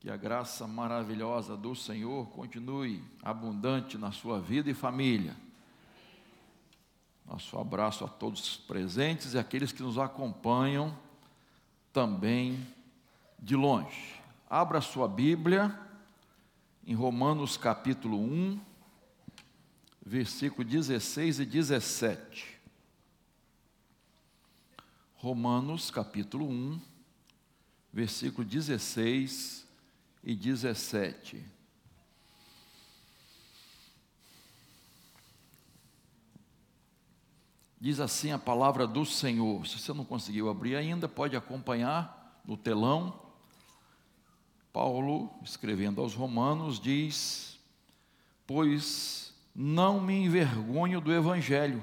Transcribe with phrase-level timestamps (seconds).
[0.00, 5.36] Que a graça maravilhosa do Senhor continue abundante na sua vida e família.
[7.26, 10.96] Nosso abraço a todos os presentes e aqueles que nos acompanham
[11.92, 12.66] também
[13.38, 14.18] de longe.
[14.48, 15.78] Abra sua Bíblia
[16.86, 18.58] em Romanos capítulo 1,
[20.04, 22.58] versículo 16 e 17.
[25.16, 26.80] Romanos capítulo 1,
[27.92, 29.68] versículo 16
[30.22, 31.42] e 17.
[37.80, 39.66] Diz assim a palavra do Senhor.
[39.66, 43.18] Se você não conseguiu abrir ainda, pode acompanhar no telão.
[44.70, 47.58] Paulo, escrevendo aos Romanos, diz:
[48.46, 51.82] Pois não me envergonho do Evangelho,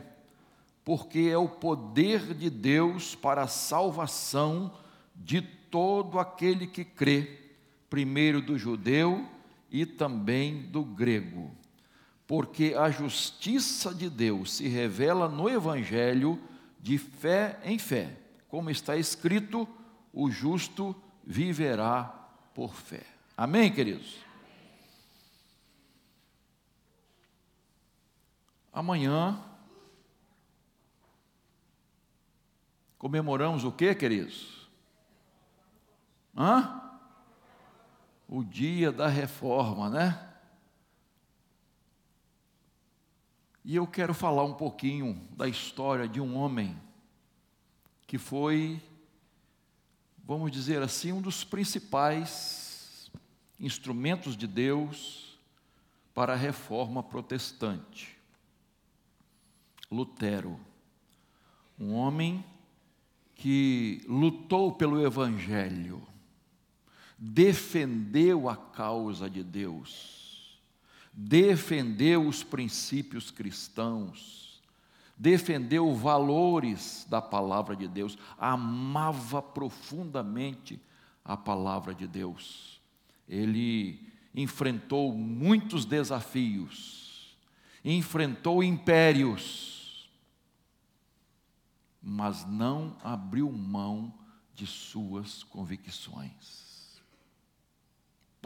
[0.86, 4.72] porque é o poder de Deus para a salvação
[5.16, 7.47] de todo aquele que crê
[7.90, 9.28] primeiro do judeu
[9.70, 11.52] e também do grego.
[12.26, 16.42] Porque a justiça de Deus se revela no Evangelho
[16.80, 18.18] de fé em fé,
[18.50, 19.68] como está escrito:
[20.14, 22.04] o justo viverá
[22.54, 23.04] por fé.
[23.36, 24.18] Amém, queridos?
[28.74, 29.44] Amanhã
[32.98, 34.68] comemoramos o que, queridos?
[36.36, 36.87] Hã?
[38.28, 40.28] O dia da reforma, né?
[43.64, 46.80] E eu quero falar um pouquinho da história de um homem
[48.06, 48.82] que foi,
[50.24, 53.12] vamos dizer assim, um dos principais
[53.60, 55.38] instrumentos de Deus
[56.14, 58.18] para a reforma protestante.
[59.92, 60.60] Lutero,
[61.80, 62.44] um homem
[63.36, 66.02] que lutou pelo Evangelho,
[67.18, 70.60] defendeu a causa de Deus,
[71.12, 74.62] defendeu os princípios cristãos,
[75.18, 80.80] defendeu valores da palavra de Deus, amava profundamente
[81.26, 82.80] a palavra de Deus.
[83.28, 84.00] Ele
[84.36, 87.36] enfrentou muitos desafios,
[87.84, 90.08] enfrentou impérios,
[92.00, 94.14] mas não abriu mão
[94.54, 96.67] de suas convicções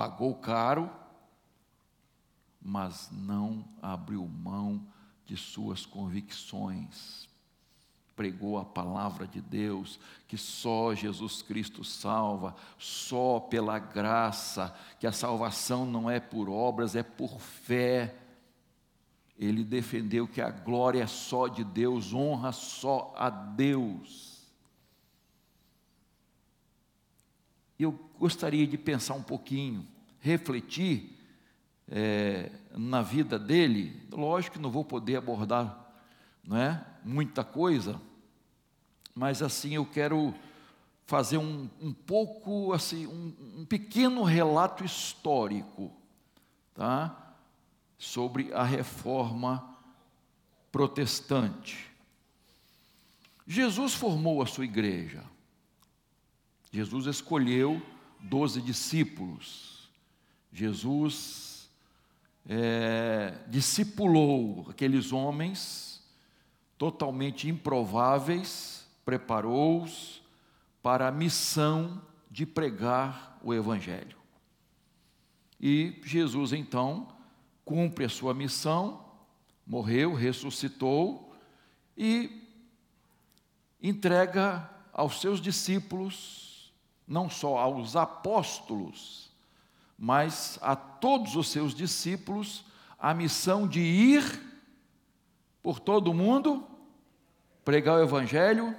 [0.02, 0.90] pagou caro,
[2.60, 4.84] mas não abriu mão
[5.28, 7.30] de suas convicções.
[8.16, 15.12] Pregou a palavra de Deus, que só Jesus Cristo salva, só pela graça, que a
[15.12, 18.16] salvação não é por obras, é por fé.
[19.38, 24.31] Ele defendeu que a glória é só de Deus, honra só a Deus.
[27.84, 29.88] Eu gostaria de pensar um pouquinho,
[30.20, 31.18] refletir
[31.90, 34.02] é, na vida dele.
[34.12, 35.82] Lógico que não vou poder abordar
[36.44, 38.02] não é, muita coisa,
[39.14, 40.34] mas assim eu quero
[41.06, 45.92] fazer um, um pouco, assim, um, um pequeno relato histórico,
[46.74, 47.36] tá?
[47.98, 49.78] Sobre a reforma
[50.72, 51.92] protestante.
[53.46, 55.24] Jesus formou a sua igreja.
[56.72, 57.82] Jesus escolheu
[58.20, 59.90] doze discípulos.
[60.54, 61.70] Jesus
[62.48, 66.02] é, discipulou aqueles homens
[66.78, 70.22] totalmente improváveis, preparou-os
[70.82, 74.18] para a missão de pregar o Evangelho.
[75.60, 77.08] E Jesus então
[77.66, 79.06] cumpre a sua missão,
[79.68, 81.36] morreu, ressuscitou
[81.96, 82.48] e
[83.82, 86.51] entrega aos seus discípulos
[87.12, 89.30] não só aos apóstolos,
[89.98, 92.64] mas a todos os seus discípulos,
[92.98, 94.24] a missão de ir
[95.62, 96.66] por todo o mundo,
[97.66, 98.74] pregar o Evangelho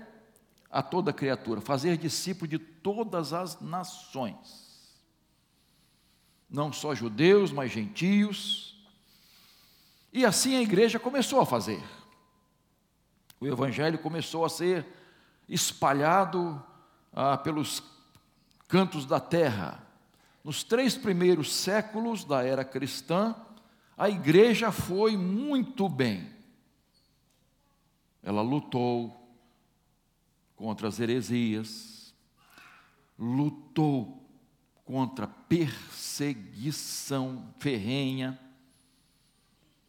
[0.71, 4.99] a toda criatura, fazer discípulo de todas as nações,
[6.49, 8.83] não só judeus, mas gentios.
[10.11, 11.83] E assim a igreja começou a fazer.
[13.39, 14.87] O Evangelho começou a ser
[15.47, 16.63] espalhado
[17.13, 17.93] ah, pelos
[18.73, 19.87] cantos da terra.
[20.43, 23.37] Nos três primeiros séculos da era cristã,
[23.99, 26.33] a igreja foi muito bem.
[28.23, 29.29] Ela lutou
[30.57, 32.15] contra as heresias,
[33.19, 34.27] lutou
[34.87, 38.41] contra perseguição ferrenha,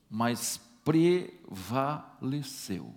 [0.09, 2.93] mas prevaleceu.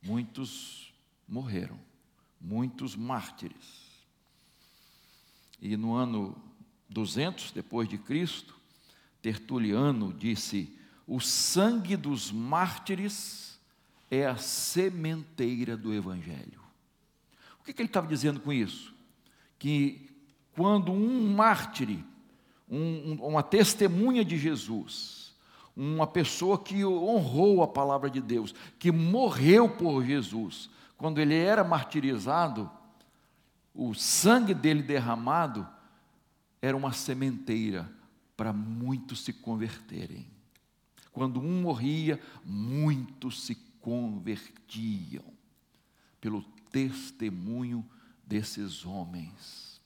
[0.00, 0.94] Muitos
[1.26, 1.80] morreram,
[2.40, 3.81] muitos mártires.
[5.62, 6.36] E no ano
[6.88, 8.56] 200 depois de Cristo,
[9.22, 10.76] Tertuliano disse:
[11.06, 13.60] "O sangue dos mártires
[14.10, 16.60] é a sementeira do evangelho".
[17.60, 18.92] O que, que ele estava dizendo com isso?
[19.56, 20.10] Que
[20.56, 22.00] quando um mártir,
[22.68, 25.32] um, uma testemunha de Jesus,
[25.76, 30.68] uma pessoa que honrou a palavra de Deus, que morreu por Jesus,
[30.98, 32.68] quando ele era martirizado,
[33.74, 35.66] o sangue dele derramado
[36.60, 37.90] era uma sementeira
[38.36, 40.26] para muitos se converterem.
[41.10, 45.24] Quando um morria, muitos se convertiam
[46.20, 47.84] pelo testemunho
[48.24, 49.80] desses homens.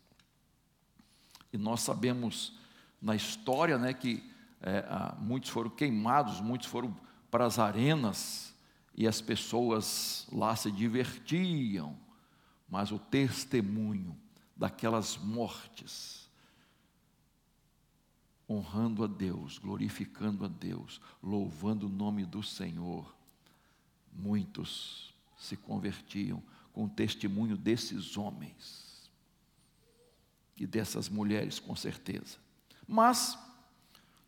[1.52, 2.58] E nós sabemos
[3.00, 4.22] na história né, que
[4.60, 4.84] é,
[5.18, 6.94] muitos foram queimados, muitos foram
[7.30, 8.54] para as arenas
[8.94, 11.96] e as pessoas lá se divertiam
[12.68, 14.16] mas o testemunho
[14.56, 16.28] daquelas mortes,
[18.48, 23.14] honrando a Deus, glorificando a Deus, louvando o nome do Senhor,
[24.12, 26.42] muitos se convertiam
[26.72, 29.10] com o testemunho desses homens
[30.56, 32.38] e dessas mulheres, com certeza.
[32.86, 33.38] Mas,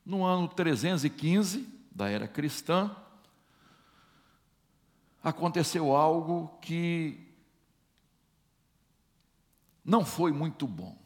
[0.05, 2.95] no ano 315 da era cristã,
[5.23, 7.28] aconteceu algo que
[9.89, 10.99] não foi muito bom.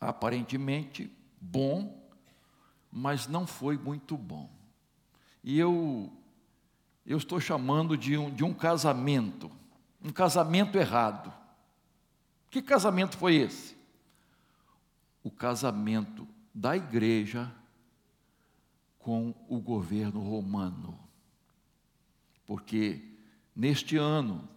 [0.00, 2.10] Aparentemente bom,
[2.90, 4.50] mas não foi muito bom.
[5.44, 6.10] E eu,
[7.04, 9.50] eu estou chamando de um, de um casamento,
[10.02, 11.30] um casamento errado.
[12.50, 13.76] Que casamento foi esse?
[15.22, 17.52] O casamento da igreja
[18.98, 20.98] com o governo romano.
[22.46, 23.02] Porque
[23.54, 24.48] neste ano,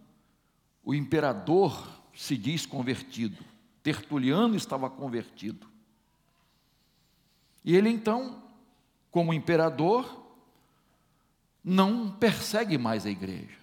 [0.82, 3.44] o imperador se diz convertido.
[3.82, 5.68] Tertuliano estava convertido.
[7.62, 8.42] E ele então,
[9.10, 10.24] como imperador,
[11.62, 13.58] não persegue mais a igreja,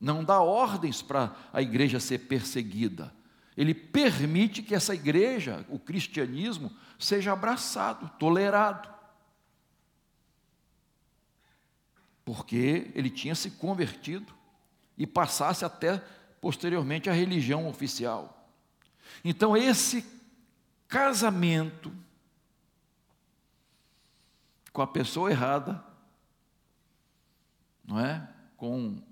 [0.00, 3.14] não dá ordens para a igreja ser perseguida.
[3.56, 8.88] Ele permite que essa igreja, o cristianismo, seja abraçado, tolerado.
[12.24, 14.32] Porque ele tinha se convertido
[14.96, 16.02] e passasse até
[16.40, 18.48] posteriormente a religião oficial.
[19.24, 20.04] Então, esse
[20.88, 21.92] casamento
[24.72, 25.84] com a pessoa errada,
[27.84, 28.28] não é?
[28.56, 29.02] Com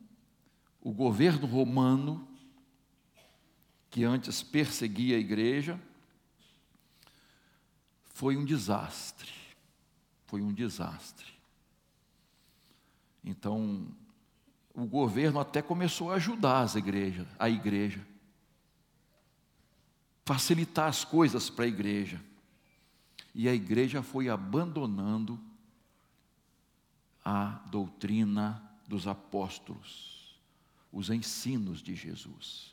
[0.80, 2.28] o governo romano,
[3.90, 5.80] que antes perseguia a igreja,
[8.14, 9.32] foi um desastre.
[10.26, 11.32] Foi um desastre.
[13.24, 13.88] Então,
[14.78, 18.00] o governo até começou a ajudar as igrejas, a igreja,
[20.24, 22.20] facilitar as coisas para a igreja.
[23.34, 25.38] E a igreja foi abandonando
[27.24, 30.38] a doutrina dos apóstolos,
[30.92, 32.72] os ensinos de Jesus.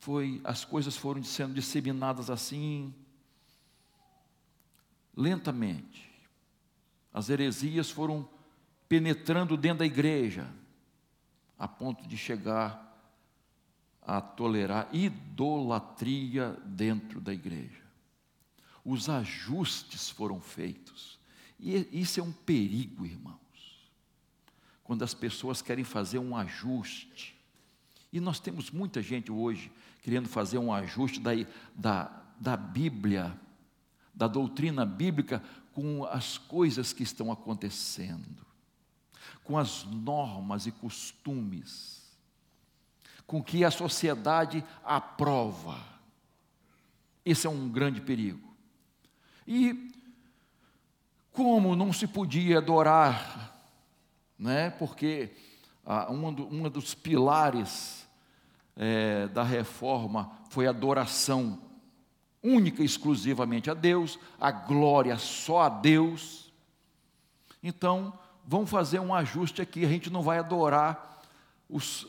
[0.00, 2.94] Foi, as coisas foram sendo disseminadas assim,
[5.16, 6.10] lentamente.
[7.10, 8.28] As heresias foram
[8.86, 10.59] penetrando dentro da igreja
[11.60, 12.88] a ponto de chegar
[14.00, 17.84] a tolerar idolatria dentro da igreja.
[18.82, 21.20] Os ajustes foram feitos.
[21.60, 23.38] E isso é um perigo, irmãos.
[24.82, 27.38] Quando as pessoas querem fazer um ajuste.
[28.10, 31.32] E nós temos muita gente hoje querendo fazer um ajuste da,
[31.76, 33.38] da, da Bíblia,
[34.14, 35.42] da doutrina bíblica,
[35.74, 38.49] com as coisas que estão acontecendo
[39.44, 42.02] com as normas e costumes,
[43.26, 45.78] com que a sociedade aprova.
[47.24, 48.54] Esse é um grande perigo.
[49.46, 49.92] E
[51.32, 53.62] como não se podia adorar,
[54.38, 54.70] né?
[54.70, 55.30] porque
[55.84, 58.06] ah, um, do, um dos pilares
[58.76, 61.58] é, da reforma foi a adoração
[62.42, 66.52] única e exclusivamente a Deus, a glória só a Deus.
[67.62, 71.22] Então, vamos fazer um ajuste aqui, a gente não vai adorar
[71.68, 72.06] os,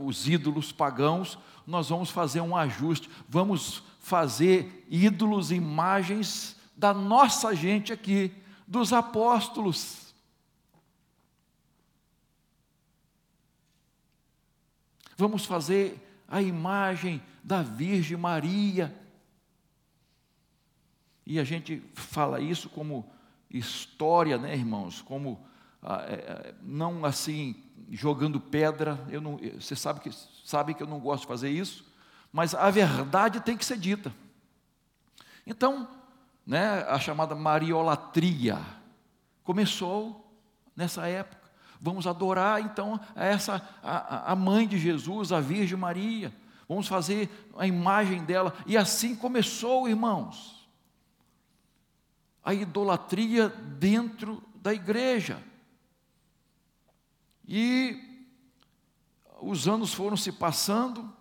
[0.00, 7.92] os ídolos pagãos, nós vamos fazer um ajuste, vamos fazer ídolos, imagens da nossa gente
[7.92, 8.32] aqui,
[8.66, 10.14] dos apóstolos.
[15.16, 18.94] Vamos fazer a imagem da Virgem Maria.
[21.26, 23.10] E a gente fala isso como
[23.48, 25.00] história, né, irmãos?
[25.00, 25.46] Como
[26.62, 27.56] não assim
[27.90, 28.98] jogando pedra.
[29.10, 30.10] Eu não, você sabe que
[30.44, 31.84] sabe que eu não gosto de fazer isso,
[32.32, 34.12] mas a verdade tem que ser dita.
[35.46, 35.88] Então,
[36.46, 38.58] né, a chamada mariolatria
[39.42, 40.24] começou
[40.76, 41.44] nessa época.
[41.80, 46.32] Vamos adorar então essa a, a mãe de Jesus, a Virgem Maria.
[46.68, 48.54] Vamos fazer a imagem dela.
[48.66, 50.66] E assim começou, irmãos,
[52.42, 55.42] a idolatria dentro da igreja.
[57.46, 58.24] E
[59.40, 61.12] os anos foram se passando,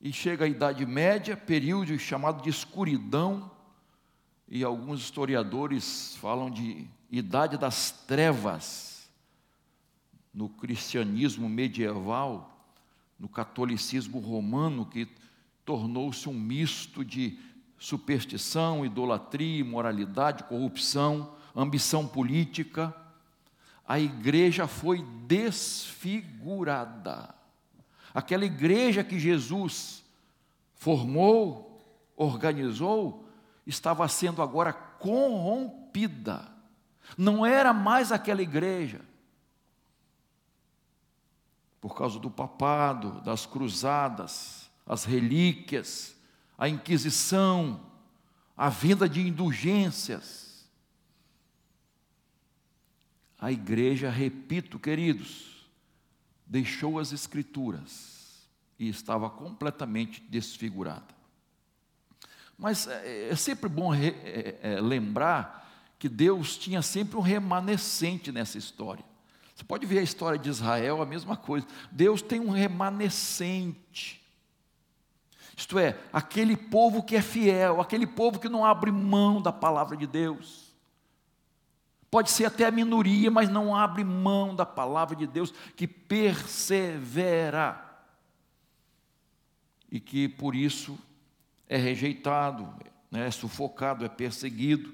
[0.00, 3.50] e chega a Idade Média, período chamado de escuridão,
[4.48, 9.08] e alguns historiadores falam de Idade das Trevas,
[10.34, 12.66] no cristianismo medieval,
[13.18, 15.06] no catolicismo romano, que
[15.64, 17.38] tornou-se um misto de
[17.78, 22.94] superstição, idolatria, imoralidade, corrupção, ambição política.
[23.86, 27.34] A igreja foi desfigurada.
[28.14, 30.04] Aquela igreja que Jesus
[30.74, 31.82] formou,
[32.16, 33.26] organizou,
[33.66, 36.46] estava sendo agora corrompida.
[37.16, 39.00] Não era mais aquela igreja
[41.82, 46.16] por causa do papado, das cruzadas, as relíquias,
[46.56, 47.80] a Inquisição,
[48.56, 50.51] a venda de indulgências.
[53.42, 55.66] A igreja, repito, queridos,
[56.46, 61.12] deixou as Escrituras e estava completamente desfigurada.
[62.56, 65.68] Mas é, é sempre bom re, é, é, lembrar
[65.98, 69.04] que Deus tinha sempre um remanescente nessa história.
[69.56, 71.66] Você pode ver a história de Israel, a mesma coisa.
[71.90, 74.22] Deus tem um remanescente.
[75.56, 79.96] Isto é, aquele povo que é fiel, aquele povo que não abre mão da palavra
[79.96, 80.61] de Deus.
[82.12, 87.82] Pode ser até a minoria, mas não abre mão da palavra de Deus, que persevera.
[89.90, 90.98] E que por isso
[91.66, 92.68] é rejeitado,
[93.10, 94.92] né, é sufocado, é perseguido.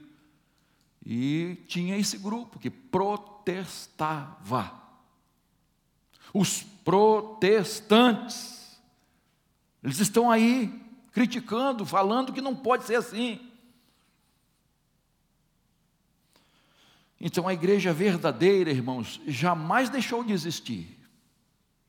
[1.04, 3.20] E tinha esse grupo que protestava.
[6.32, 8.78] Os protestantes,
[9.82, 10.72] eles estão aí
[11.10, 13.47] criticando, falando que não pode ser assim.
[17.20, 20.96] Então a igreja verdadeira, irmãos, jamais deixou de existir.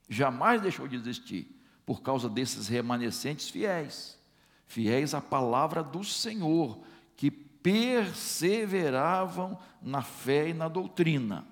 [0.10, 1.56] Jamais deixou de existir
[1.86, 4.18] por causa desses remanescentes fiéis,
[4.66, 6.82] fiéis à palavra do Senhor,
[7.16, 11.48] que perseveravam na fé e na doutrina.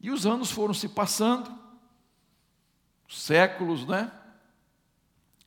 [0.00, 1.56] E os anos foram se passando,
[3.08, 4.12] séculos, né?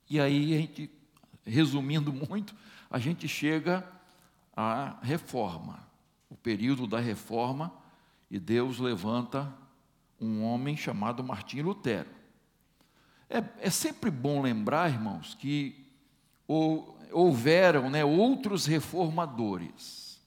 [0.08, 0.90] E aí a gente,
[1.44, 2.54] resumindo muito,
[2.90, 3.86] a gente chega
[4.56, 5.88] à reforma,
[6.30, 7.74] o período da reforma,
[8.30, 9.52] e Deus levanta
[10.20, 12.08] um homem chamado Martim Lutero.
[13.28, 15.86] É, é sempre bom lembrar, irmãos, que
[16.46, 20.20] o, houveram né, outros reformadores,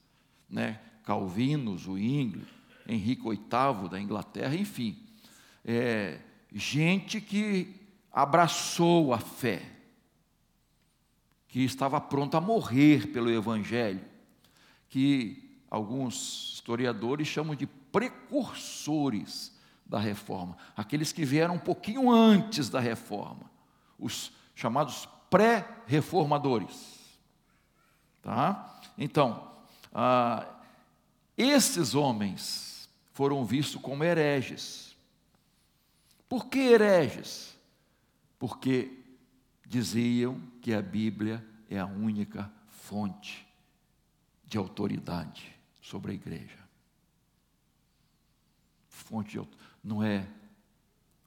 [0.49, 2.45] né, Calvinos, o Zwingli,
[2.87, 4.97] Henrique VIII da Inglaterra, enfim,
[5.63, 6.19] é,
[6.53, 7.75] gente que
[8.11, 9.61] abraçou a fé,
[11.47, 14.01] que estava pronta a morrer pelo Evangelho,
[14.89, 19.51] que alguns historiadores chamam de precursores
[19.83, 23.49] da reforma, aqueles que vieram um pouquinho antes da reforma,
[23.97, 27.17] os chamados pré-reformadores.
[28.21, 28.79] Tá?
[28.95, 29.51] Então,
[29.91, 30.47] ah,
[31.35, 34.95] esses homens foram vistos como hereges.
[36.29, 37.57] Por que hereges?
[38.37, 39.03] Porque
[39.65, 43.47] diziam que a Bíblia é a única fonte
[44.45, 45.52] de autoridade
[45.83, 46.57] sobre a igreja.
[48.87, 49.47] Fonte de
[49.83, 50.25] não é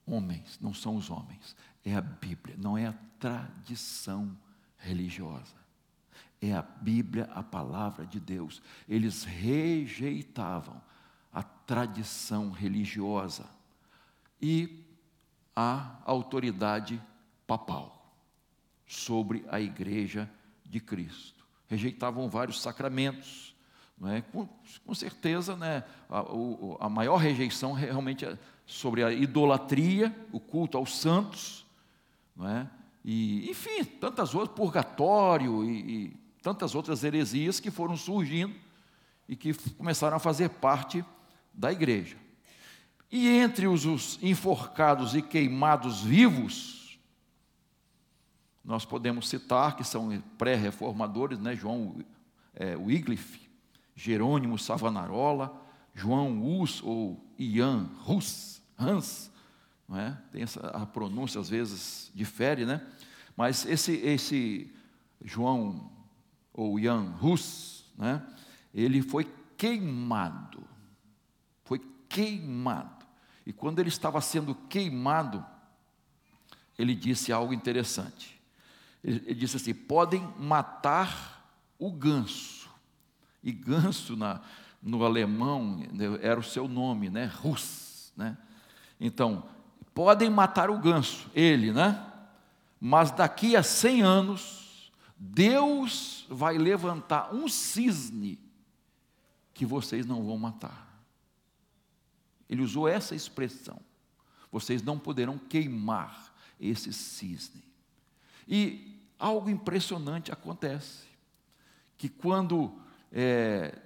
[0.06, 4.36] homens, não são os homens, é a Bíblia, não é a tradição
[4.78, 5.54] religiosa.
[6.40, 8.62] É a Bíblia, a palavra de Deus.
[8.88, 10.80] Eles rejeitavam
[11.32, 13.46] a tradição religiosa
[14.40, 14.84] e
[15.54, 17.02] a autoridade
[17.46, 18.14] papal
[18.86, 20.30] sobre a igreja
[20.64, 21.44] de Cristo.
[21.66, 23.55] Rejeitavam vários sacramentos.
[24.04, 24.20] É?
[24.20, 24.46] com,
[24.84, 26.22] com certeza, né, a,
[26.80, 31.64] a maior rejeição realmente é sobre a idolatria, o culto aos santos,
[32.42, 32.66] é?
[33.02, 38.54] E, enfim, tantas outras, purgatório e, e tantas outras heresias que foram surgindo
[39.28, 41.04] e que começaram a fazer parte
[41.54, 42.16] da igreja.
[43.10, 46.98] E entre os, os enforcados e queimados vivos,
[48.64, 51.54] nós podemos citar que são pré-reformadores, né?
[51.54, 52.04] João
[52.52, 53.45] é, Wycliffe,
[53.96, 55.60] Jerônimo Savanarola,
[55.94, 59.32] João Hus ou Ian Hus, Hans,
[59.88, 60.16] não é?
[60.30, 62.86] Tem essa, a pronúncia às vezes difere, né?
[63.36, 64.72] Mas esse, esse
[65.24, 65.90] João
[66.52, 68.26] ou Jan Hus, né?
[68.72, 70.66] ele foi queimado.
[71.64, 73.06] Foi queimado.
[73.44, 75.44] E quando ele estava sendo queimado,
[76.78, 78.40] ele disse algo interessante.
[79.04, 81.46] Ele, ele disse assim: podem matar
[81.78, 82.65] o ganso.
[83.46, 84.40] E ganso na,
[84.82, 85.80] no alemão
[86.20, 87.26] era o seu nome, né?
[87.26, 88.36] Rus, né?
[88.98, 89.48] Então,
[89.94, 92.12] podem matar o ganso, ele, né?
[92.80, 98.36] Mas daqui a 100 anos, Deus vai levantar um cisne
[99.54, 101.00] que vocês não vão matar.
[102.50, 103.78] Ele usou essa expressão.
[104.50, 107.62] Vocês não poderão queimar esse cisne.
[108.48, 111.04] E algo impressionante acontece,
[111.96, 112.84] que quando
[113.18, 113.78] é,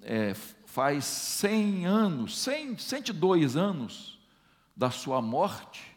[0.00, 4.20] é, faz 100 anos, 100, 102 anos
[4.76, 5.96] da sua morte,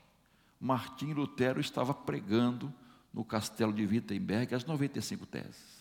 [0.59, 2.73] Martim Lutero estava pregando
[3.13, 5.79] no castelo de Wittenberg as 95 teses.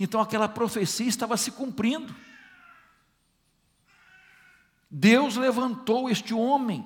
[0.00, 2.12] Então aquela profecia estava se cumprindo.
[4.90, 6.84] Deus levantou este homem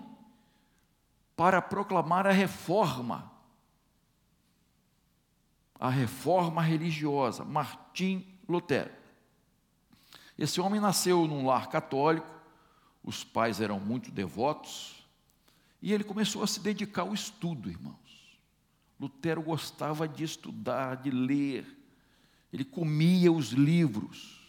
[1.34, 3.32] para proclamar a reforma,
[5.78, 7.85] a reforma religiosa, Martim
[8.48, 8.90] Lutero.
[10.38, 12.26] Esse homem nasceu num lar católico,
[13.02, 15.06] os pais eram muito devotos,
[15.80, 17.96] e ele começou a se dedicar ao estudo, irmãos.
[18.98, 21.66] Lutero gostava de estudar, de ler,
[22.52, 24.40] ele comia os livros,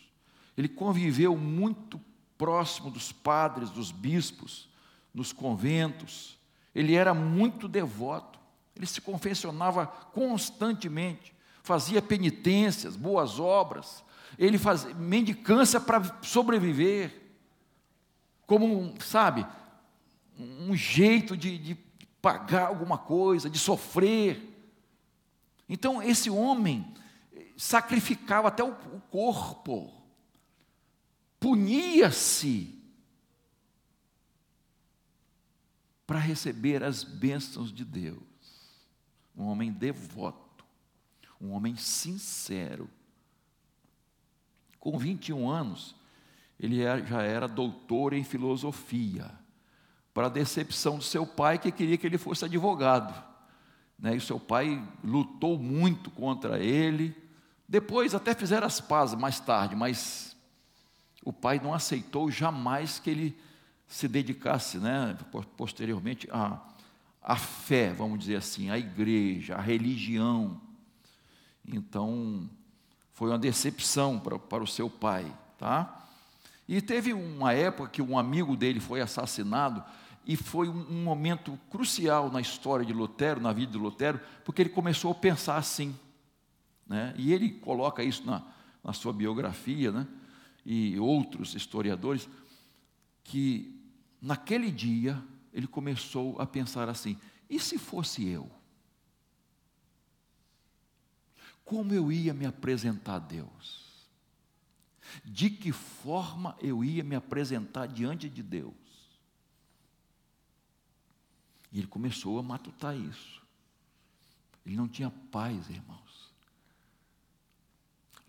[0.57, 1.99] ele conviveu muito
[2.37, 4.69] próximo dos padres, dos bispos,
[5.13, 6.37] nos conventos,
[6.73, 8.39] ele era muito devoto,
[8.75, 11.33] ele se confessionava constantemente,
[11.67, 14.03] fazia penitências, boas obras,
[14.39, 17.13] ele fazia mendicância para sobreviver,
[18.45, 19.45] como, sabe,
[20.39, 21.75] um jeito de, de
[22.21, 24.41] pagar alguma coisa, de sofrer.
[25.67, 26.93] Então, esse homem
[27.57, 29.91] sacrificava até o, o corpo,
[31.39, 32.81] punia-se
[36.05, 38.23] para receber as bênçãos de Deus.
[39.35, 40.46] Um homem devoto,
[41.41, 42.89] um homem sincero.
[44.79, 45.95] Com 21 anos,
[46.59, 49.31] ele já era doutor em filosofia,
[50.13, 53.13] para a decepção do seu pai, que queria que ele fosse advogado.
[53.99, 54.15] Né?
[54.15, 57.15] E o seu pai lutou muito contra ele.
[57.67, 60.35] Depois até fizeram as pazes mais tarde, mas
[61.23, 63.37] o pai não aceitou jamais que ele
[63.87, 65.17] se dedicasse, né,
[65.55, 66.61] posteriormente, à,
[67.21, 70.59] à fé, vamos dizer assim, à igreja, à religião.
[71.67, 72.49] Então,
[73.13, 76.07] foi uma decepção para, para o seu pai, tá?
[76.67, 79.83] E teve uma época que um amigo dele foi assassinado,
[80.27, 84.61] e foi um, um momento crucial na história de Lutero, na vida de Lutero, porque
[84.61, 85.95] ele começou a pensar assim,
[86.85, 87.13] né?
[87.17, 88.43] E ele coloca isso na,
[88.83, 90.05] na sua biografia, né?
[90.65, 92.27] E outros historiadores,
[93.23, 93.73] que
[94.21, 97.17] naquele dia, ele começou a pensar assim:
[97.49, 98.51] e se fosse eu?
[101.67, 104.07] Como eu ia me apresentar a Deus?
[105.25, 108.73] De que forma eu ia me apresentar diante de Deus?
[111.69, 113.45] E ele começou a matutar isso.
[114.65, 116.33] Ele não tinha paz, irmãos.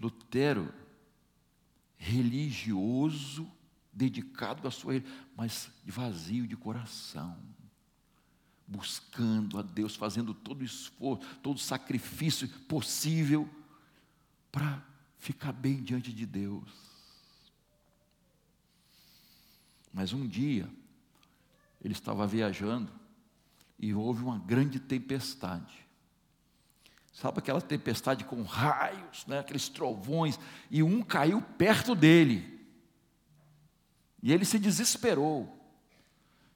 [0.01, 0.75] Lutero,
[1.97, 3.49] religioso,
[3.93, 4.95] dedicado à sua,
[5.37, 7.39] mas vazio de coração,
[8.69, 13.49] buscando a Deus, fazendo todo o esforço, todo o sacrifício possível
[14.53, 14.85] para
[15.19, 16.69] ficar bem diante de Deus.
[19.93, 20.69] Mas um dia,
[21.83, 22.93] ele estava viajando
[23.79, 25.87] e houve uma grande tempestade.
[27.13, 30.39] Sabe aquela tempestade com raios, né, aqueles trovões,
[30.71, 32.69] e um caiu perto dele.
[34.23, 35.58] E ele se desesperou.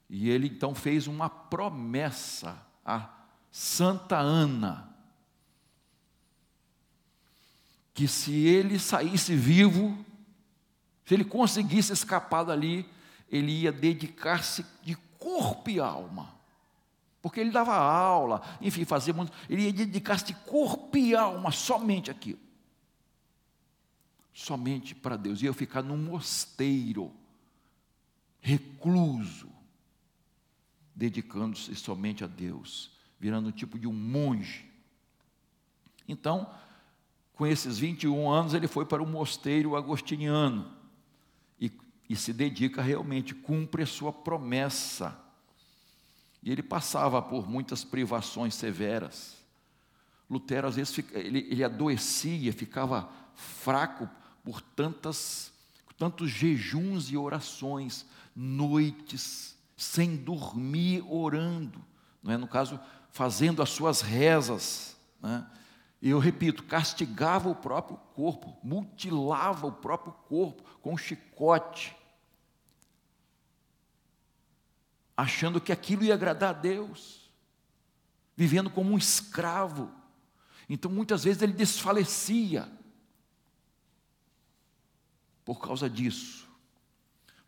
[0.09, 3.09] E ele então fez uma promessa a
[3.51, 4.89] Santa Ana,
[7.93, 9.95] que se ele saísse vivo,
[11.05, 12.89] se ele conseguisse escapar dali,
[13.29, 16.33] ele ia dedicar-se de corpo e alma.
[17.21, 19.31] Porque ele dava aula, enfim, fazia muito.
[19.49, 22.39] Ele ia dedicar-se de corpo e alma somente aquilo.
[24.33, 25.41] Somente para Deus.
[25.41, 27.13] Ia ficar num mosteiro
[28.41, 29.52] recluso,
[30.95, 34.65] dedicando-se somente a Deus, virando um tipo de um monge.
[36.07, 36.49] Então,
[37.33, 40.71] com esses 21 anos, ele foi para o mosteiro agostiniano
[41.59, 41.71] e,
[42.09, 45.19] e se dedica realmente, cumpre a sua promessa.
[46.43, 49.37] E ele passava por muitas privações severas.
[50.29, 54.09] Lutero às vezes ele, ele adoecia, ficava fraco
[54.43, 55.51] por tantas,
[55.97, 59.52] tantos jejuns e orações, noites,
[59.83, 61.83] sem dormir, orando,
[62.21, 62.37] não é?
[62.37, 62.79] no caso,
[63.11, 64.97] fazendo as suas rezas.
[65.21, 65.45] Né?
[66.01, 71.95] Eu repito, castigava o próprio corpo, mutilava o próprio corpo com um chicote,
[75.15, 77.31] achando que aquilo ia agradar a Deus,
[78.35, 79.91] vivendo como um escravo.
[80.67, 82.71] Então muitas vezes ele desfalecia
[85.45, 86.49] por causa disso,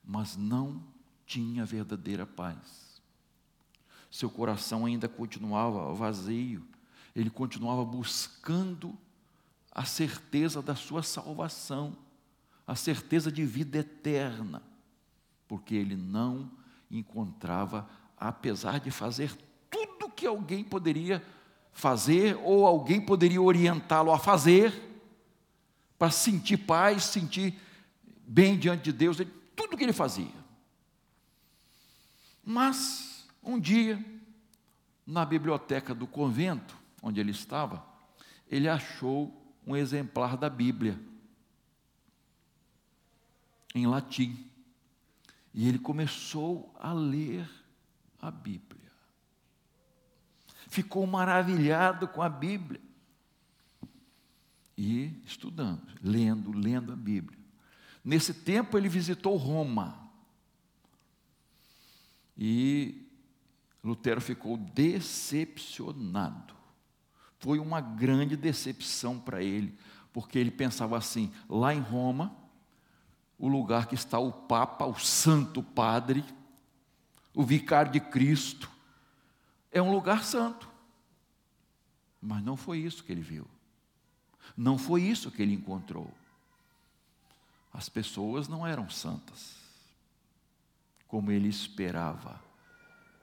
[0.03, 0.94] mas não
[1.25, 3.01] tinha verdadeira paz.
[4.09, 6.65] Seu coração ainda continuava vazio,
[7.15, 8.97] ele continuava buscando
[9.71, 11.97] a certeza da sua salvação,
[12.65, 14.61] a certeza de vida eterna,
[15.47, 16.49] porque ele não
[16.89, 19.35] encontrava, apesar de fazer
[19.69, 21.21] tudo que alguém poderia
[21.73, 24.81] fazer ou alguém poderia orientá-lo a fazer,
[25.99, 27.59] para sentir paz, sentir
[28.25, 29.17] bem diante de Deus,
[29.55, 30.44] tudo que ele fazia.
[32.45, 34.03] Mas, um dia,
[35.05, 37.86] na biblioteca do convento, onde ele estava,
[38.47, 40.99] ele achou um exemplar da Bíblia,
[43.73, 44.47] em latim.
[45.53, 47.49] E ele começou a ler
[48.21, 48.75] a Bíblia
[50.75, 52.81] ficou maravilhado com a Bíblia.
[54.77, 57.39] E estudando, lendo, lendo a Bíblia.
[58.03, 60.04] Nesse tempo ele visitou Roma.
[62.37, 63.07] E
[63.83, 66.53] Lutero ficou decepcionado.
[67.37, 69.77] Foi uma grande decepção para ele,
[70.11, 72.35] porque ele pensava assim: lá em Roma,
[73.37, 76.25] o lugar que está o Papa, o Santo Padre,
[77.33, 78.71] o Vicário de Cristo,
[79.71, 80.69] é um lugar santo.
[82.21, 83.45] Mas não foi isso que ele viu.
[84.57, 86.11] Não foi isso que ele encontrou.
[87.73, 89.57] As pessoas não eram santas,
[91.07, 92.41] como ele esperava.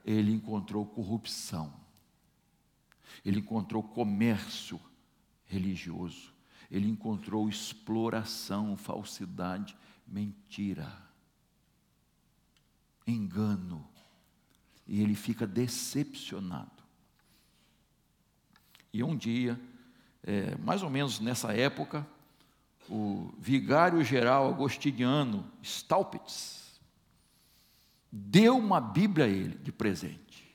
[0.04, 1.72] Ele encontrou corrupção,
[3.24, 4.80] ele encontrou comércio
[5.46, 6.32] religioso,
[6.70, 10.90] ele encontrou exploração, falsidade, mentira,
[13.06, 13.88] engano
[14.86, 16.82] e ele fica decepcionado.
[18.92, 19.58] E um dia,
[20.22, 22.06] é, mais ou menos nessa época,
[22.88, 26.61] o vigário-geral agostiniano Staupitz
[28.12, 30.46] deu uma Bíblia a ele de presente.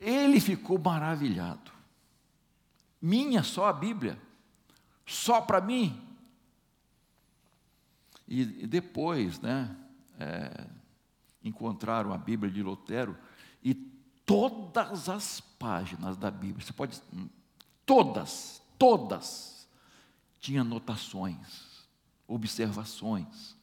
[0.00, 1.70] Ele ficou maravilhado.
[3.02, 4.18] Minha só a Bíblia,
[5.06, 6.00] só para mim.
[8.26, 9.76] E, e depois, né,
[10.18, 10.66] é,
[11.44, 13.16] encontraram a Bíblia de Lutero
[13.62, 17.00] e todas as páginas da Bíblia, você pode,
[17.84, 19.68] todas, todas,
[20.40, 21.86] tinha anotações,
[22.26, 23.57] observações,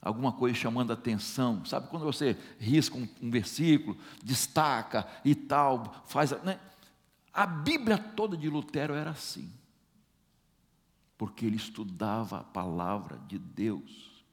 [0.00, 6.30] alguma coisa chamando atenção, sabe quando você risca um, um versículo, destaca e tal, faz,
[6.42, 6.58] né?
[7.32, 9.52] A Bíblia toda de Lutero era assim,
[11.16, 14.24] porque ele estudava a palavra de Deus.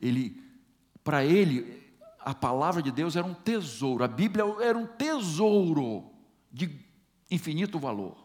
[0.00, 0.42] Ele,
[1.02, 1.82] para ele,
[2.20, 6.10] a palavra de Deus era um tesouro, a Bíblia era um tesouro
[6.52, 6.78] de
[7.30, 8.16] infinito valor.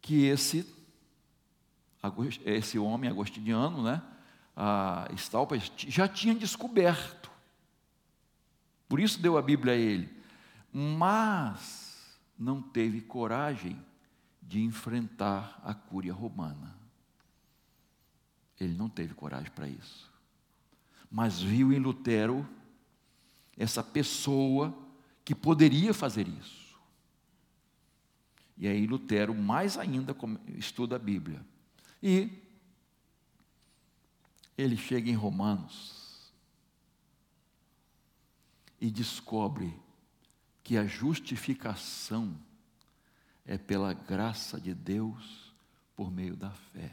[0.00, 0.73] Que esse,
[2.44, 4.02] esse homem agostiniano, né,
[4.56, 7.30] a Stalpa, já tinha descoberto.
[8.88, 10.08] Por isso deu a Bíblia a ele.
[10.72, 13.80] Mas não teve coragem
[14.42, 16.76] de enfrentar a cúria romana.
[18.60, 20.14] Ele não teve coragem para isso
[21.14, 22.44] mas viu em Lutero
[23.56, 24.76] essa pessoa
[25.24, 26.76] que poderia fazer isso.
[28.58, 30.16] E aí Lutero mais ainda
[30.58, 31.40] estuda a Bíblia.
[32.06, 32.28] E
[34.58, 36.30] ele chega em Romanos
[38.78, 39.74] e descobre
[40.62, 42.38] que a justificação
[43.46, 45.54] é pela graça de Deus
[45.96, 46.92] por meio da fé.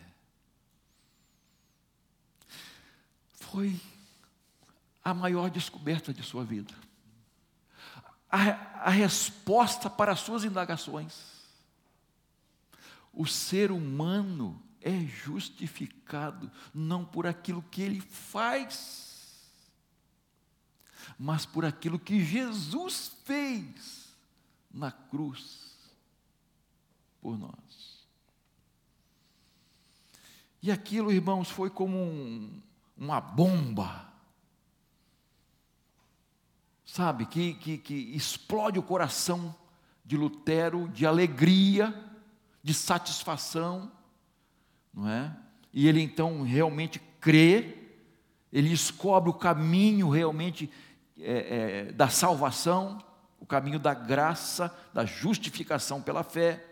[3.34, 3.78] Foi
[5.04, 6.74] a maior descoberta de sua vida,
[8.30, 11.44] a, a resposta para as suas indagações.
[13.12, 19.52] O ser humano é justificado não por aquilo que ele faz,
[21.18, 24.16] mas por aquilo que Jesus fez
[24.72, 25.76] na cruz
[27.22, 28.02] por nós.
[30.62, 32.62] E aquilo, irmãos, foi como um,
[32.98, 34.12] uma bomba
[36.92, 39.56] sabe, que, que, que explode o coração
[40.04, 41.96] de Lutero de alegria,
[42.62, 43.90] de satisfação,
[44.94, 45.36] não é?
[45.74, 47.78] E ele então realmente crê,
[48.52, 50.70] ele descobre o caminho realmente
[51.20, 53.04] é, é, da salvação,
[53.40, 56.66] o caminho da graça, da justificação pela fé,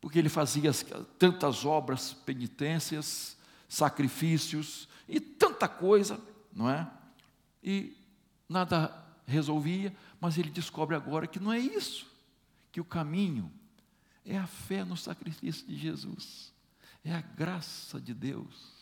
[0.00, 0.70] porque ele fazia
[1.18, 3.36] tantas obras, penitências,
[3.68, 6.20] sacrifícios e tanta coisa,
[6.52, 6.88] não é?
[7.62, 7.96] E
[8.48, 8.94] nada
[9.26, 12.06] resolvia, mas ele descobre agora que não é isso,
[12.70, 13.50] que o caminho
[14.24, 16.53] é a fé no sacrifício de Jesus,
[17.04, 18.74] é a graça de Deus,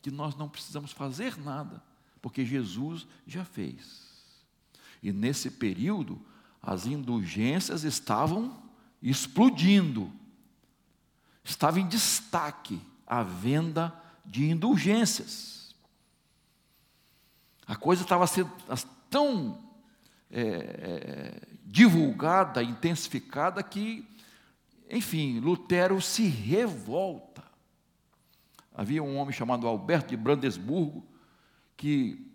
[0.00, 1.82] que nós não precisamos fazer nada,
[2.22, 4.08] porque Jesus já fez.
[5.02, 6.20] E nesse período,
[6.62, 8.62] as indulgências estavam
[9.02, 10.12] explodindo,
[11.42, 13.92] estava em destaque a venda
[14.24, 15.74] de indulgências.
[17.66, 18.50] A coisa estava sendo
[19.08, 19.58] tão
[20.30, 24.06] é, é, divulgada, intensificada, que,
[24.90, 27.44] enfim, Lutero se revolta.
[28.74, 31.06] Havia um homem chamado Alberto de Brandesburgo
[31.76, 32.26] que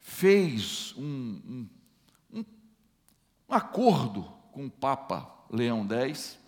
[0.00, 1.68] fez um, um,
[2.34, 2.44] um,
[3.48, 6.38] acordo com o Papa Leão X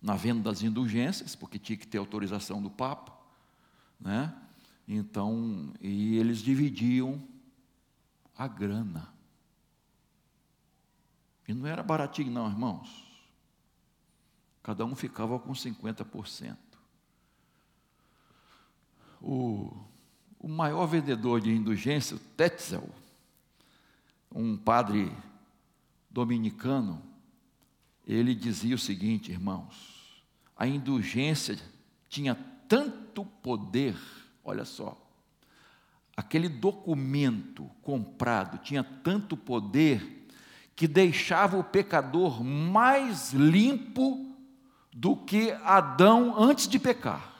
[0.00, 3.12] na venda das indulgências, porque tinha que ter autorização do Papa,
[4.00, 4.34] né?
[4.86, 7.22] Então, e eles dividiam
[8.36, 9.12] a grana.
[11.46, 13.07] E não era baratinho, não, irmãos.
[14.62, 16.56] Cada um ficava com 50%.
[19.20, 19.76] O,
[20.38, 22.88] o maior vendedor de indulgência, o Tetzel,
[24.32, 25.12] um padre
[26.10, 27.02] dominicano,
[28.06, 30.22] ele dizia o seguinte, irmãos:
[30.56, 31.58] a indulgência
[32.08, 32.34] tinha
[32.68, 33.96] tanto poder,
[34.44, 34.96] olha só,
[36.16, 40.26] aquele documento comprado tinha tanto poder
[40.74, 44.27] que deixava o pecador mais limpo
[44.92, 47.34] do que Adão antes de pecar.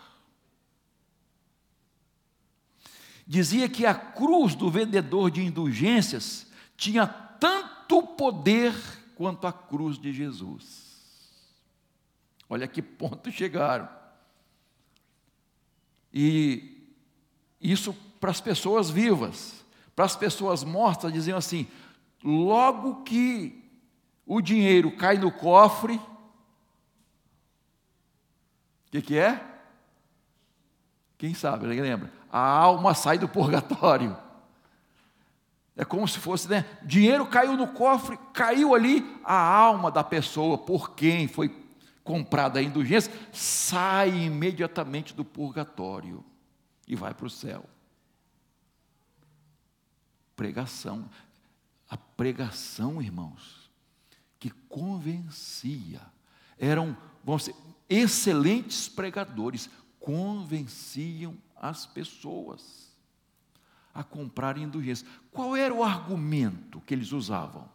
[3.26, 8.74] Dizia que a cruz do vendedor de indulgências tinha tanto poder
[9.14, 10.88] quanto a cruz de Jesus.
[12.48, 13.88] Olha que ponto chegaram.
[16.12, 16.88] E
[17.60, 19.64] isso para as pessoas vivas.
[19.94, 21.66] Para as pessoas mortas, diziam assim:
[22.22, 23.64] logo que
[24.24, 26.00] o dinheiro cai no cofre,
[28.88, 29.44] o que, que é?
[31.16, 32.12] Quem sabe, lembra?
[32.30, 34.16] A alma sai do purgatório.
[35.76, 36.64] É como se fosse, né?
[36.82, 41.54] Dinheiro caiu no cofre, caiu ali, a alma da pessoa por quem foi
[42.02, 46.24] comprada a indulgência sai imediatamente do purgatório
[46.86, 47.64] e vai para o céu
[50.38, 51.10] pregação.
[51.90, 53.68] A pregação, irmãos,
[54.38, 56.00] que convencia.
[56.56, 57.50] Eram, vamos
[57.88, 62.88] excelentes pregadores, convenciam as pessoas
[63.94, 65.06] a comprarem indulgência.
[65.32, 67.68] Qual era o argumento que eles usavam?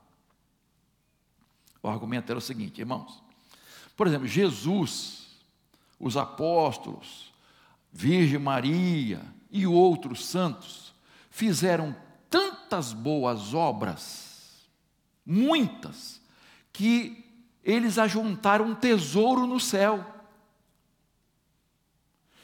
[1.81, 3.21] O argumento era o seguinte, irmãos.
[3.95, 5.37] Por exemplo, Jesus,
[5.99, 7.33] os apóstolos,
[7.91, 9.21] Virgem Maria
[9.51, 10.93] e outros santos
[11.29, 11.95] fizeram
[12.29, 14.67] tantas boas obras,
[15.25, 16.21] muitas,
[16.71, 17.22] que
[17.63, 20.05] eles ajuntaram um tesouro no céu.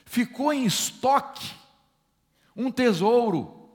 [0.05, 1.53] Ficou em estoque
[2.55, 3.69] um tesouro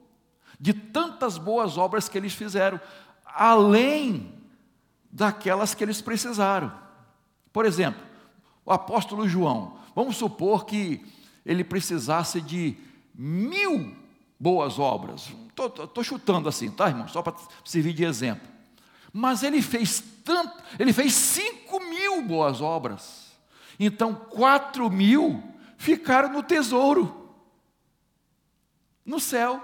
[0.59, 2.81] de tantas boas obras que eles fizeram,
[3.25, 4.33] além
[5.11, 6.73] daquelas que eles precisaram.
[7.53, 8.03] Por exemplo,
[8.65, 11.07] o apóstolo João, vamos supor que
[11.45, 12.77] ele precisasse de
[13.15, 13.95] mil
[14.41, 15.31] boas obras.
[15.49, 17.07] Estou chutando assim, tá, irmão?
[17.07, 18.54] Só para servir de exemplo.
[19.17, 23.33] Mas ele fez tanto, ele fez cinco mil boas obras.
[23.79, 25.41] Então, quatro mil
[25.79, 27.33] ficaram no tesouro,
[29.07, 29.63] no céu,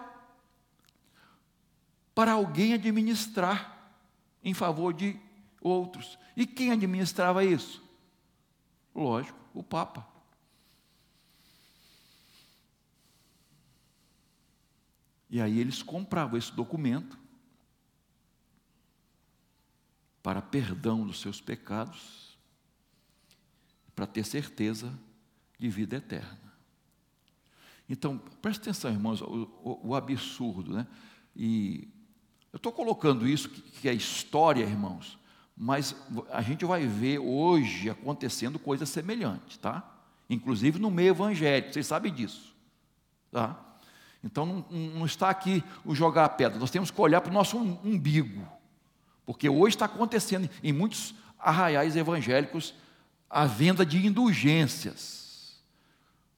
[2.14, 3.90] para alguém administrar
[4.44, 5.18] em favor de
[5.60, 6.16] outros.
[6.36, 7.82] E quem administrava isso?
[8.94, 10.06] Lógico, o Papa.
[15.28, 17.19] E aí eles compravam esse documento
[20.22, 22.38] para perdão dos seus pecados,
[23.94, 24.92] para ter certeza
[25.58, 26.38] de vida eterna.
[27.88, 30.86] Então, preste atenção, irmãos, o, o, o absurdo, né?
[31.34, 31.88] E
[32.52, 35.18] eu estou colocando isso, que, que é história, irmãos,
[35.56, 35.94] mas
[36.30, 39.98] a gente vai ver hoje acontecendo coisas semelhantes, tá?
[40.28, 42.54] Inclusive no meio evangélico, vocês sabem disso,
[43.30, 43.58] tá?
[44.22, 47.34] Então não, não está aqui o jogar a pedra, nós temos que olhar para o
[47.34, 48.46] nosso umbigo.
[49.24, 52.74] Porque hoje está acontecendo em muitos arraiais evangélicos
[53.28, 55.60] a venda de indulgências,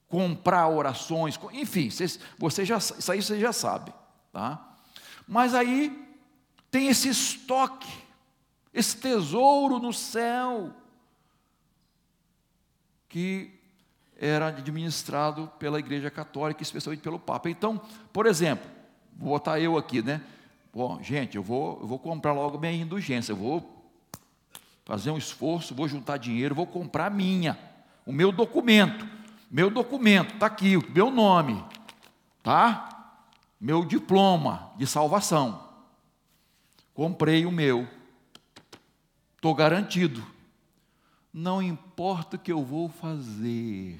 [0.07, 1.89] comprar orações, enfim,
[2.37, 3.91] você já, isso aí você já sabe.
[4.31, 4.75] Tá?
[5.27, 6.15] Mas aí
[6.69, 7.91] tem esse estoque,
[8.71, 10.71] esse tesouro no céu,
[13.09, 13.59] que
[14.17, 17.49] era administrado pela Igreja Católica, especialmente pelo Papa.
[17.49, 18.69] Então, por exemplo,
[19.17, 20.21] vou botar eu aqui, né?
[20.73, 23.91] Bom, gente, eu vou, eu vou comprar logo minha indulgência, eu vou
[24.83, 27.59] fazer um esforço, vou juntar dinheiro, vou comprar minha,
[28.07, 29.07] o meu documento,
[29.51, 31.63] meu documento, está aqui, o meu nome,
[32.41, 33.19] tá?
[33.61, 35.63] Meu diploma de salvação.
[36.91, 37.87] Comprei o meu,
[39.35, 40.25] estou garantido.
[41.31, 43.99] Não importa o que eu vou fazer.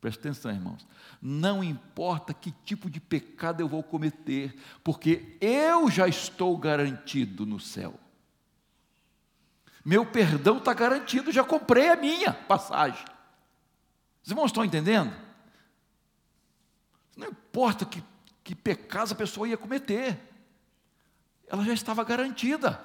[0.00, 0.86] Preste atenção, irmãos.
[1.20, 7.60] Não importa que tipo de pecado eu vou cometer, porque eu já estou garantido no
[7.60, 7.98] céu.
[9.84, 13.04] Meu perdão está garantido, já comprei a minha passagem.
[14.22, 15.14] Os irmãos estão entendendo?
[17.16, 18.02] Não importa que,
[18.42, 20.18] que pecados a pessoa ia cometer,
[21.46, 22.82] ela já estava garantida.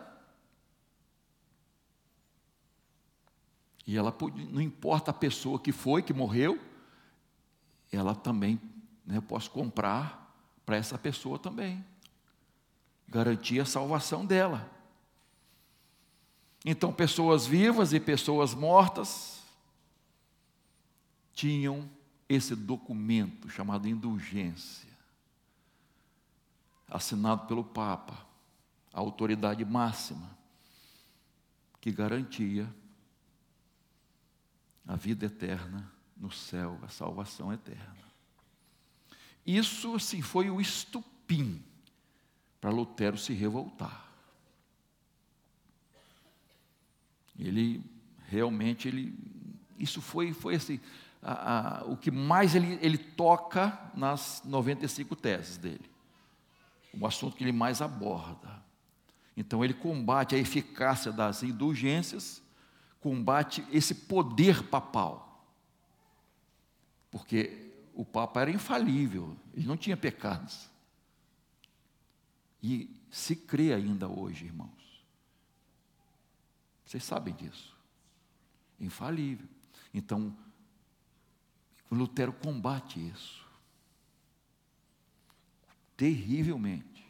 [3.88, 4.14] E ela
[4.50, 6.60] não importa a pessoa que foi, que morreu,
[7.92, 8.60] ela também,
[9.06, 10.26] né, eu posso comprar
[10.66, 11.86] para essa pessoa também.
[13.08, 14.70] Garantir a salvação dela.
[16.66, 19.44] Então, pessoas vivas e pessoas mortas
[21.34, 21.88] tinham
[22.28, 24.90] esse documento chamado indulgência,
[26.90, 28.26] assinado pelo Papa,
[28.92, 30.36] a autoridade máxima,
[31.80, 32.68] que garantia
[34.88, 38.06] a vida eterna no céu, a salvação eterna.
[39.46, 41.64] Isso, assim, foi o estupim
[42.60, 44.06] para Lutero se revoltar.
[47.38, 47.84] Ele
[48.28, 49.14] realmente, ele,
[49.78, 50.80] isso foi, foi assim,
[51.22, 55.90] a, a, o que mais ele, ele toca nas 95 teses dele.
[56.94, 58.64] O assunto que ele mais aborda.
[59.36, 62.42] Então ele combate a eficácia das indulgências
[63.06, 65.35] combate esse poder papal.
[67.16, 70.70] Porque o Papa era infalível, ele não tinha pecados.
[72.62, 75.02] E se crê ainda hoje, irmãos.
[76.86, 77.74] Vocês sabem disso.
[78.78, 79.48] Infalível.
[79.94, 80.36] Então,
[81.90, 83.46] Lutero combate isso.
[85.96, 87.08] Terrivelmente.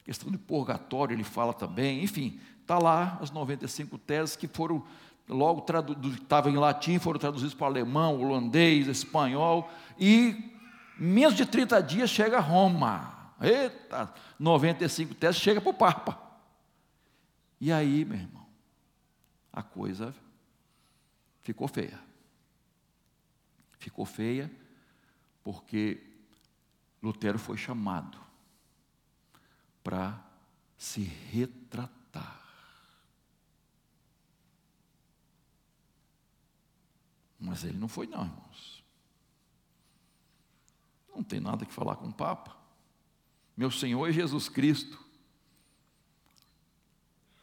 [0.00, 4.82] A questão de purgatório ele fala também, enfim, Está lá as 95 teses que foram
[5.32, 5.64] logo
[6.12, 10.52] estavam em latim, foram traduzidas para alemão, holandês, espanhol, e
[10.98, 13.32] menos de 30 dias chega a Roma.
[13.40, 16.20] Eita, 95 teses chega para o Papa.
[17.60, 18.46] E aí, meu irmão,
[19.52, 20.14] a coisa
[21.42, 21.98] ficou feia.
[23.78, 24.50] Ficou feia
[25.42, 26.00] porque
[27.02, 28.18] Lutero foi chamado
[29.82, 30.20] para
[30.78, 32.01] se retratar.
[37.42, 38.84] Mas ele não foi, não, irmãos.
[41.14, 42.56] Não tem nada que falar com o Papa.
[43.56, 45.04] Meu Senhor é Jesus Cristo.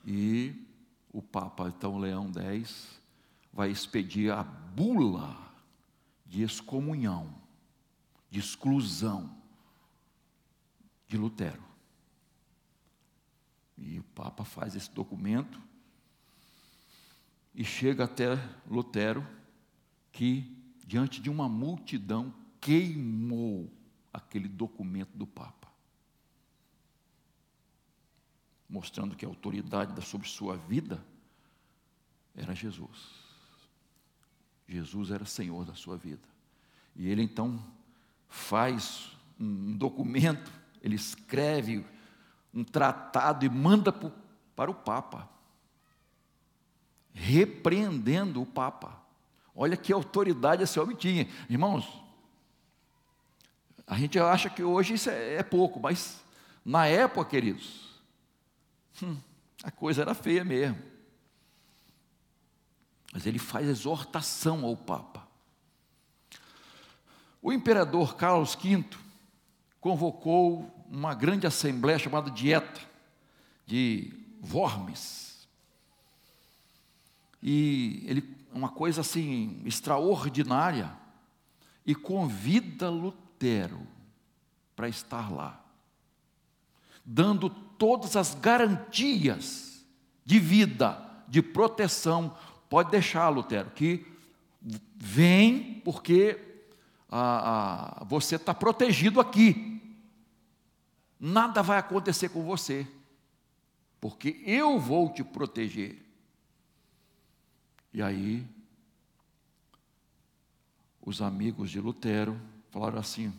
[0.05, 0.65] E
[1.11, 2.97] o Papa, então, Leão X,
[3.51, 5.37] vai expedir a bula
[6.25, 7.35] de excomunhão,
[8.31, 9.35] de exclusão
[11.07, 11.63] de Lutero.
[13.77, 15.61] E o Papa faz esse documento
[17.53, 18.35] e chega até
[18.65, 19.38] Lutero
[20.19, 20.53] que,
[20.85, 23.71] diante de uma multidão, queimou
[24.11, 25.69] aquele documento do Papa,
[28.69, 31.01] mostrando que a autoridade sobre sua vida
[32.35, 33.13] era Jesus.
[34.67, 36.27] Jesus era Senhor da sua vida.
[36.97, 37.57] E ele então
[38.27, 40.51] faz um documento,
[40.81, 41.85] ele escreve
[42.53, 43.93] um tratado e manda
[44.53, 45.29] para o Papa,
[47.13, 49.07] repreendendo o Papa.
[49.61, 51.27] Olha que autoridade esse homem tinha.
[51.49, 51.85] Irmãos,
[53.85, 56.21] a gente acha que hoje isso é, é pouco, mas
[56.63, 58.01] na época, queridos,
[59.03, 59.17] hum,
[59.61, 60.81] a coisa era feia mesmo.
[63.11, 65.27] Mas ele faz exortação ao Papa.
[67.41, 68.85] O imperador Carlos V
[69.81, 72.79] convocou uma grande assembleia chamada Dieta
[73.65, 74.13] de
[74.53, 75.49] Worms.
[77.43, 80.91] E ele uma coisa assim extraordinária
[81.85, 83.87] e convida Lutero
[84.75, 85.63] para estar lá,
[87.03, 89.85] dando todas as garantias
[90.23, 92.35] de vida, de proteção.
[92.69, 94.05] Pode deixar, Lutero, que
[94.95, 96.65] vem porque
[97.09, 99.81] ah, ah, você está protegido aqui.
[101.19, 102.87] Nada vai acontecer com você,
[103.99, 106.08] porque eu vou te proteger.
[107.93, 108.47] E aí,
[111.01, 113.33] os amigos de Lutero falaram assim: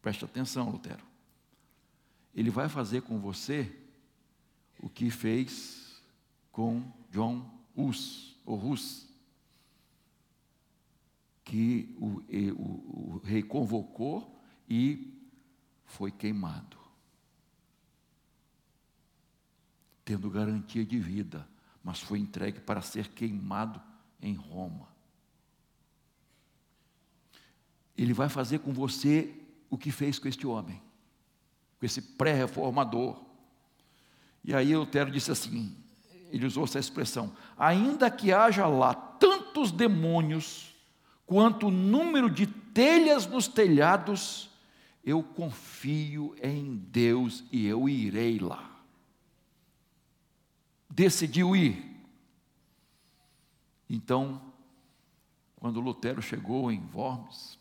[0.00, 1.04] preste atenção, Lutero.
[2.34, 3.70] Ele vai fazer com você
[4.78, 6.02] o que fez
[6.50, 9.08] com John Hus, ou Hus,
[11.44, 12.22] que o,
[12.56, 15.12] o, o rei convocou e
[15.84, 16.78] foi queimado,
[20.04, 21.46] tendo garantia de vida,
[21.82, 23.80] mas foi entregue para ser queimado
[24.20, 24.88] em Roma.
[27.96, 29.34] Ele vai fazer com você
[29.68, 30.80] o que fez com este homem,
[31.78, 33.20] com esse pré-reformador.
[34.44, 35.76] E aí Lutero disse assim:
[36.30, 40.74] ele usou essa expressão, ainda que haja lá tantos demônios,
[41.26, 44.50] quanto o número de telhas nos telhados,
[45.04, 48.71] eu confio em Deus e eu irei lá.
[50.94, 51.90] Decidiu ir.
[53.88, 54.42] Então,
[55.56, 57.58] quando Lutero chegou em Worms,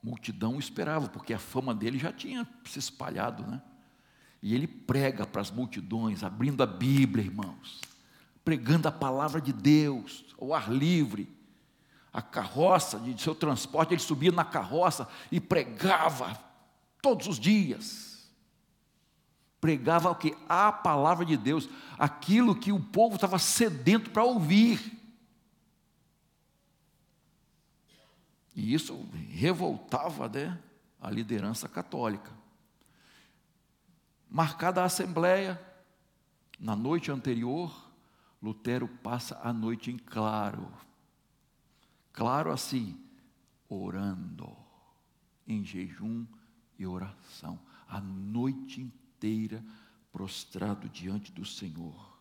[0.00, 3.60] multidão esperava, porque a fama dele já tinha se espalhado, né?
[4.40, 7.80] E ele prega para as multidões, abrindo a Bíblia, irmãos,
[8.44, 11.28] pregando a palavra de Deus, ao ar livre.
[12.12, 16.38] A carroça de seu transporte, ele subia na carroça e pregava
[17.02, 18.15] todos os dias.
[19.66, 20.32] Pregava o que?
[20.48, 24.96] A palavra de Deus, aquilo que o povo estava sedento para ouvir.
[28.54, 28.94] E isso
[29.28, 30.56] revoltava né,
[31.00, 32.30] a liderança católica.
[34.30, 35.60] Marcada a assembleia,
[36.60, 37.90] na noite anterior,
[38.40, 40.72] Lutero passa a noite em claro.
[42.12, 42.96] Claro assim,
[43.68, 44.56] orando,
[45.44, 46.24] em jejum
[46.78, 47.58] e oração,
[47.88, 49.05] a noite inteira
[50.12, 52.16] prostrado diante do Senhor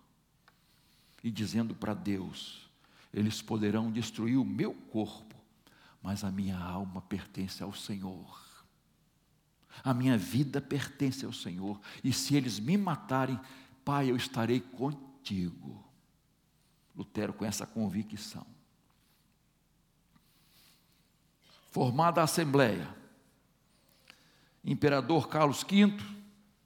[1.23, 2.69] e dizendo para Deus:
[3.13, 5.35] eles poderão destruir o meu corpo,
[6.03, 8.43] mas a minha alma pertence ao Senhor.
[9.83, 13.39] A minha vida pertence ao Senhor, e se eles me matarem,
[13.83, 15.83] Pai, eu estarei contigo.
[16.95, 18.45] Lutero com essa convicção.
[21.71, 22.87] Formada a Assembleia,
[24.63, 25.97] Imperador Carlos V,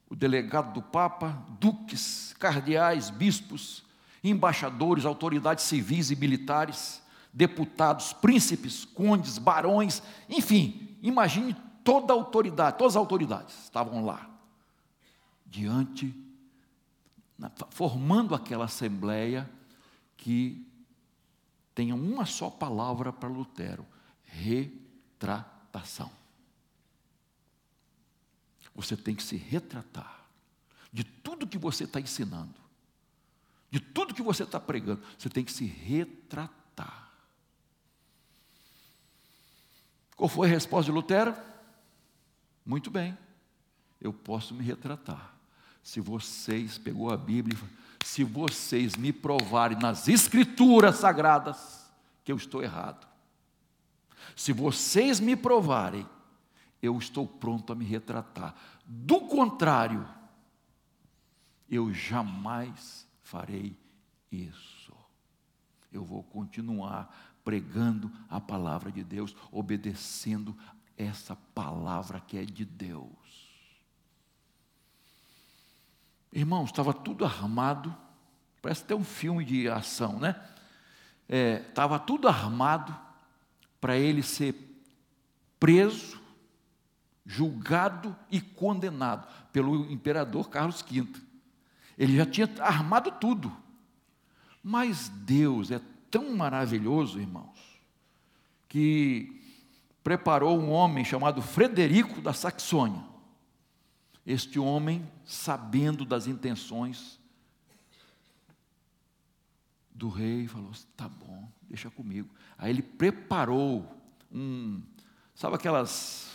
[0.09, 3.83] o delegado do Papa, duques, cardeais, bispos,
[4.23, 7.01] embaixadores, autoridades civis e militares,
[7.31, 14.29] deputados, príncipes, condes, barões, enfim, imagine toda a autoridade, todas as autoridades estavam lá,
[15.45, 16.13] diante,
[17.69, 19.49] formando aquela assembleia
[20.17, 20.65] que
[21.73, 23.85] tenha uma só palavra para Lutero:
[24.23, 26.11] retratação.
[28.79, 30.23] Você tem que se retratar
[30.89, 32.55] de tudo que você está ensinando,
[33.69, 37.11] de tudo que você está pregando, você tem que se retratar.
[40.15, 41.35] Qual foi a resposta de Lutero?
[42.65, 43.17] Muito bem,
[43.99, 45.35] eu posso me retratar.
[45.83, 47.59] Se vocês, pegou a Bíblia,
[48.05, 51.85] se vocês me provarem nas Escrituras sagradas
[52.23, 53.05] que eu estou errado,
[54.37, 56.07] se vocês me provarem,
[56.81, 58.55] eu estou pronto a me retratar.
[58.85, 60.07] Do contrário,
[61.69, 63.77] eu jamais farei
[64.31, 64.93] isso.
[65.91, 70.55] Eu vou continuar pregando a palavra de Deus, obedecendo
[70.97, 73.09] essa palavra que é de Deus.
[76.31, 77.95] Irmãos, estava tudo armado,
[78.61, 80.35] parece até um filme de ação, né?
[81.27, 82.95] Estava é, tudo armado
[83.79, 84.55] para ele ser
[85.59, 86.19] preso,
[87.25, 91.07] julgado e condenado pelo imperador Carlos V.
[91.97, 93.55] Ele já tinha armado tudo.
[94.63, 97.81] Mas Deus é tão maravilhoso, irmãos,
[98.67, 99.41] que
[100.03, 103.03] preparou um homem chamado Frederico da Saxônia.
[104.25, 107.19] Este homem, sabendo das intenções
[109.91, 112.29] do rei, falou: tá bom, deixa comigo.
[112.57, 113.99] Aí ele preparou
[114.31, 114.81] um,
[115.33, 116.28] sabe aquelas,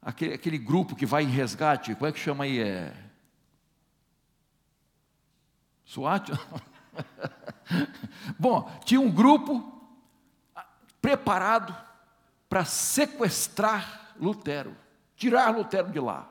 [0.00, 2.60] aquele, aquele grupo que vai em resgate, como é que chama aí?
[2.60, 2.94] É,
[5.84, 6.30] SWAT?
[8.38, 9.72] Bom, tinha um grupo
[11.00, 11.76] preparado
[12.48, 14.76] para sequestrar Lutero,
[15.16, 16.28] tirar Lutero de lá.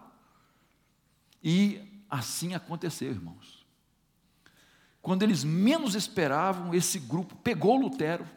[1.43, 3.65] E assim aconteceu, irmãos.
[5.01, 8.27] Quando eles menos esperavam, esse grupo pegou Lutero,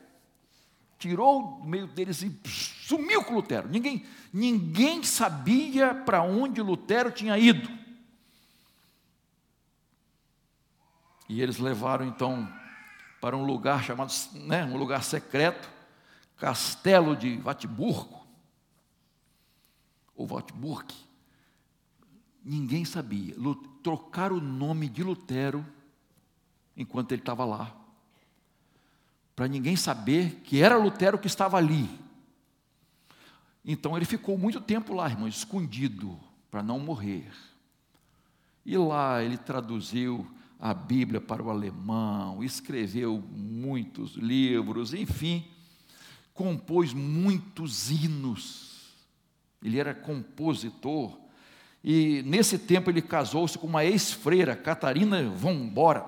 [0.98, 3.68] tirou do meio deles e sumiu com Lutero.
[3.68, 7.70] Ninguém, ninguém sabia para onde Lutero tinha ido.
[11.28, 12.50] E eles levaram então
[13.20, 15.68] para um lugar chamado, né, um lugar secreto,
[16.36, 18.26] Castelo de Watburgo,
[20.16, 20.94] ou Watburg.
[22.44, 23.34] Ninguém sabia.
[23.82, 25.64] Trocaram o nome de Lutero
[26.76, 27.76] enquanto ele estava lá.
[29.38, 31.88] Para ninguém saber que era Lutero que estava ali.
[33.64, 36.18] Então ele ficou muito tempo lá, irmão, escondido,
[36.50, 37.30] para não morrer.
[38.66, 40.26] E lá ele traduziu
[40.58, 45.46] a Bíblia para o alemão, escreveu muitos livros, enfim,
[46.34, 48.92] compôs muitos hinos.
[49.62, 51.16] Ele era compositor.
[51.84, 56.04] E nesse tempo ele casou-se com uma ex-freira, Catarina Vamos embora.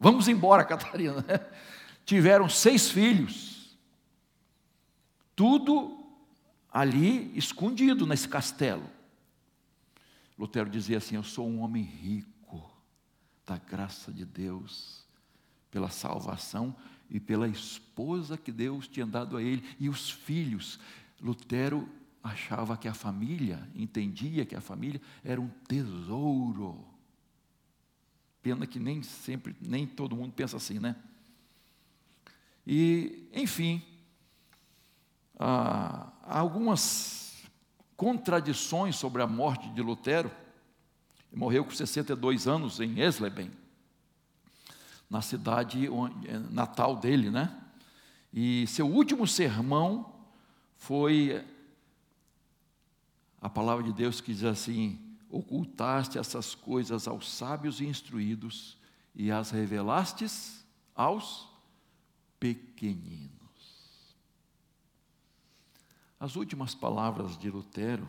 [0.00, 1.22] Vamos embora, Catarina.
[2.04, 3.76] Tiveram seis filhos.
[5.34, 6.04] Tudo
[6.72, 8.88] ali escondido nesse castelo.
[10.38, 12.62] Lutero dizia assim: Eu sou um homem rico
[13.46, 15.04] da graça de Deus,
[15.70, 16.74] pela salvação
[17.10, 20.80] e pela esposa que Deus tinha dado a ele e os filhos.
[21.20, 21.88] Lutero
[22.22, 26.84] achava que a família, entendia que a família era um tesouro.
[28.42, 30.96] Pena que nem sempre, nem todo mundo pensa assim, né?
[32.66, 33.82] E, enfim,
[35.38, 37.42] há algumas
[37.96, 40.30] contradições sobre a morte de Lutero
[41.34, 43.50] morreu com 62 anos em Esleben,
[45.10, 47.60] na cidade eh, natal dele, né?
[48.32, 50.14] E seu último sermão
[50.76, 51.44] foi
[53.40, 54.98] a palavra de Deus que diz assim:
[55.28, 58.76] ocultaste essas coisas aos sábios e instruídos
[59.14, 61.48] e as revelastes aos
[62.44, 64.14] pequeninos.
[66.20, 68.06] As últimas palavras de Lutero,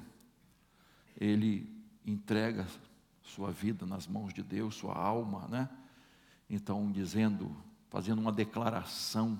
[1.17, 1.73] ele
[2.05, 2.67] entrega
[3.23, 5.69] sua vida nas mãos de Deus, sua alma, né?
[6.49, 7.55] Então, dizendo,
[7.89, 9.39] fazendo uma declaração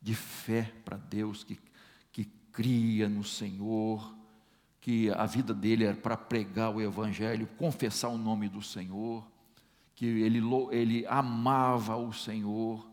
[0.00, 1.58] de fé para Deus, que,
[2.12, 4.14] que cria no Senhor,
[4.80, 9.26] que a vida dele era para pregar o Evangelho, confessar o nome do Senhor,
[9.96, 12.89] que ele, ele amava o Senhor.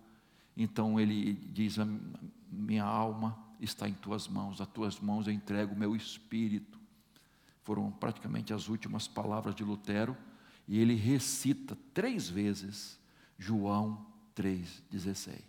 [0.58, 1.78] Então ele diz:
[2.52, 6.78] Minha alma está em tuas mãos, a tuas mãos eu entrego o meu espírito
[7.68, 10.16] foram praticamente as últimas palavras de Lutero,
[10.66, 12.98] e ele recita três vezes
[13.38, 15.42] João 3,16.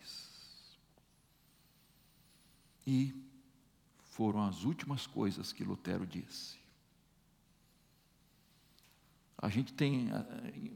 [2.85, 3.15] E
[4.11, 6.57] foram as últimas coisas que Lutero disse.
[9.41, 10.73] A gente tem, eh,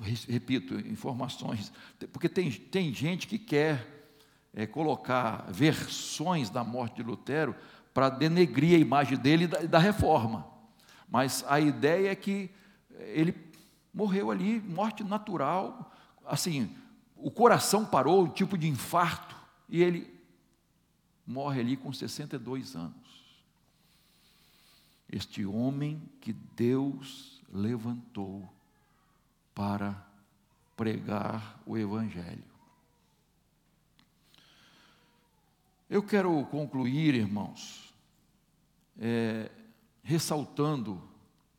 [0.00, 1.72] repito, informações,
[2.12, 4.08] porque tem, tem gente que quer
[4.54, 7.54] é, colocar versões da morte de Lutero
[7.92, 10.46] para denegrir a imagem dele da, da reforma.
[11.08, 12.50] Mas a ideia é que
[12.98, 13.34] ele
[13.92, 15.92] morreu ali, morte natural,
[16.24, 16.74] assim,
[17.16, 19.36] o coração parou, um tipo de infarto,
[19.68, 20.12] e ele
[21.26, 22.94] morre ali com 62 anos.
[25.10, 28.48] Este homem que Deus levantou
[29.60, 29.94] para
[30.74, 32.42] pregar o Evangelho.
[35.90, 37.92] Eu quero concluir, irmãos,
[38.98, 39.50] é,
[40.02, 40.98] ressaltando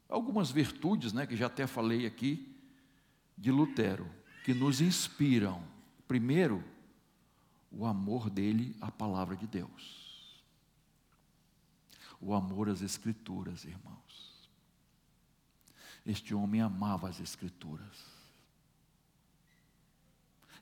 [0.09, 2.51] algumas virtudes, né, que já até falei aqui,
[3.37, 4.09] de Lutero,
[4.43, 5.61] que nos inspiram.
[6.07, 6.63] Primeiro,
[7.71, 10.43] o amor dele à palavra de Deus.
[12.19, 14.30] O amor às Escrituras, irmãos.
[16.05, 18.05] Este homem amava as Escrituras.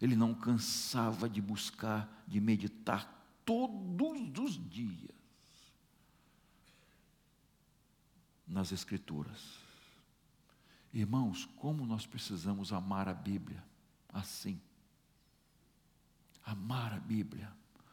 [0.02, 3.08] Ele não cansava de buscar, de meditar
[3.46, 5.16] todos os dias
[8.48, 9.60] nas Escrituras.
[10.94, 13.64] Irmãos, como nós precisamos amar a Bíblia
[14.12, 14.60] assim.
[16.44, 17.52] Amar a Bíblia,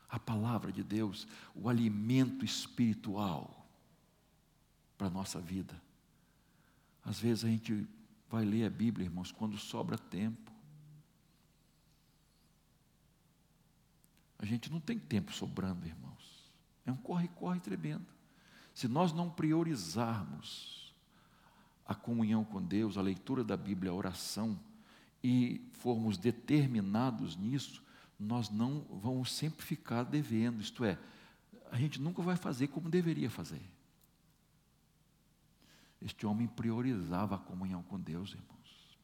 [0.08, 3.66] a palavra de Deus, o alimento espiritual
[4.96, 5.80] para a nossa vida.
[7.06, 7.86] Às vezes a gente
[8.28, 10.52] vai ler a Bíblia, irmãos, quando sobra tempo.
[14.36, 16.50] A gente não tem tempo sobrando, irmãos.
[16.84, 18.06] É um corre-corre tremendo.
[18.74, 20.92] Se nós não priorizarmos
[21.86, 24.58] a comunhão com Deus, a leitura da Bíblia, a oração,
[25.22, 27.82] e formos determinados nisso,
[28.18, 30.98] nós não vamos sempre ficar devendo, isto é,
[31.70, 33.62] a gente nunca vai fazer como deveria fazer.
[36.00, 38.98] Este homem priorizava a comunhão com Deus, irmãos.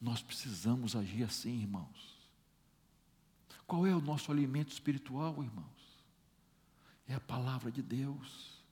[0.00, 2.16] Nós precisamos agir assim, irmãos.
[3.66, 6.04] Qual é o nosso alimento espiritual, irmãos?
[7.08, 8.62] É a palavra de Deus,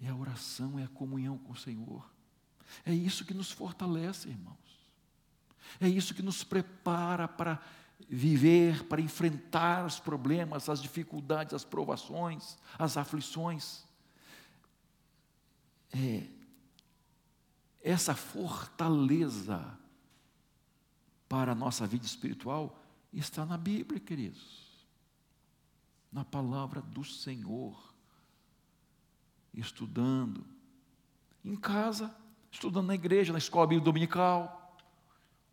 [0.00, 2.08] é a oração, é a comunhão com o Senhor.
[2.84, 4.56] É isso que nos fortalece, irmãos.
[5.80, 7.60] É isso que nos prepara para
[8.08, 13.84] viver, para enfrentar os problemas, as dificuldades, as provações, as aflições.
[15.96, 16.26] É,
[17.82, 19.78] essa fortaleza
[21.28, 22.82] para a nossa vida espiritual
[23.12, 24.86] está na Bíblia, queridos,
[26.10, 27.94] na palavra do Senhor,
[29.52, 30.44] estudando,
[31.44, 32.12] em casa,
[32.50, 34.76] estudando na igreja, na escola bíblica dominical,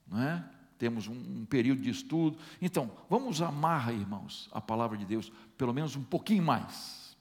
[0.07, 0.49] não é?
[0.81, 2.39] temos um, um, período de estudo.
[2.59, 7.15] Então, vamos amar, irmãos, a palavra de Deus, pelo menos um pouquinho mais,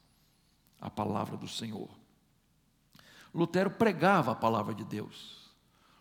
[0.81, 2.00] a palavra do Senhor.
[3.33, 5.51] Lutero pregava a palavra de Deus.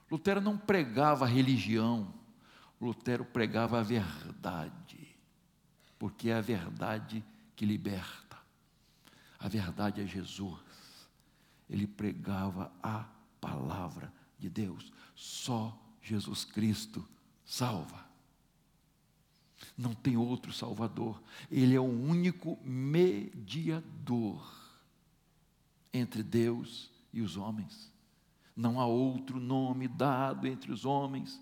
[0.09, 2.13] Lutero não pregava religião,
[2.81, 5.15] Lutero pregava a verdade,
[5.99, 7.23] porque é a verdade
[7.55, 8.37] que liberta.
[9.37, 10.59] A verdade é Jesus.
[11.69, 13.05] Ele pregava a
[13.39, 14.91] palavra de Deus.
[15.15, 17.07] Só Jesus Cristo
[17.45, 18.09] salva.
[19.77, 21.21] Não tem outro Salvador.
[21.51, 24.41] Ele é o único mediador
[25.93, 27.91] entre Deus e os homens.
[28.55, 31.39] Não há outro nome dado entre os homens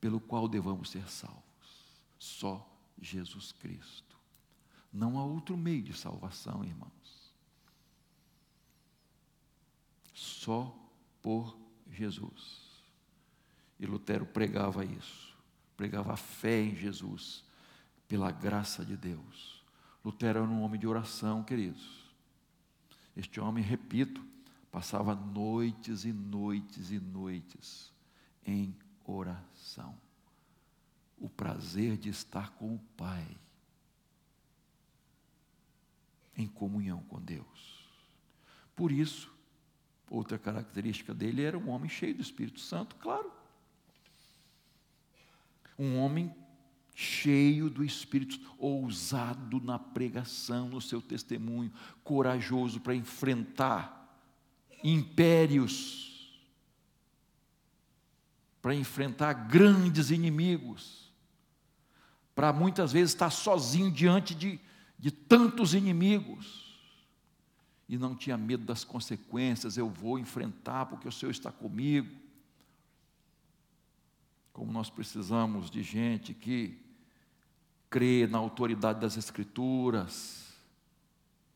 [0.00, 1.42] pelo qual devamos ser salvos.
[2.18, 2.66] Só
[3.00, 4.16] Jesus Cristo.
[4.92, 7.34] Não há outro meio de salvação, irmãos.
[10.14, 10.74] Só
[11.20, 11.56] por
[11.90, 12.66] Jesus.
[13.78, 15.36] E Lutero pregava isso,
[15.76, 17.44] pregava a fé em Jesus,
[18.08, 19.62] pela graça de Deus.
[20.04, 22.06] Lutero era um homem de oração, queridos.
[23.16, 24.24] Este homem, repito,
[24.76, 27.90] passava noites e noites e noites
[28.44, 29.96] em oração.
[31.16, 33.26] O prazer de estar com o Pai,
[36.36, 37.88] em comunhão com Deus.
[38.76, 39.32] Por isso,
[40.10, 43.32] outra característica dele era um homem cheio do Espírito Santo, claro.
[45.78, 46.36] Um homem
[46.94, 51.72] cheio do Espírito, ousado na pregação, no seu testemunho,
[52.04, 54.05] corajoso para enfrentar
[54.90, 56.04] impérios
[58.62, 61.12] para enfrentar grandes inimigos,
[62.34, 64.60] para muitas vezes estar sozinho diante de,
[64.98, 66.66] de tantos inimigos,
[67.88, 72.12] e não tinha medo das consequências, eu vou enfrentar porque o Senhor está comigo.
[74.52, 76.82] Como nós precisamos de gente que
[77.88, 80.52] crê na autoridade das Escrituras,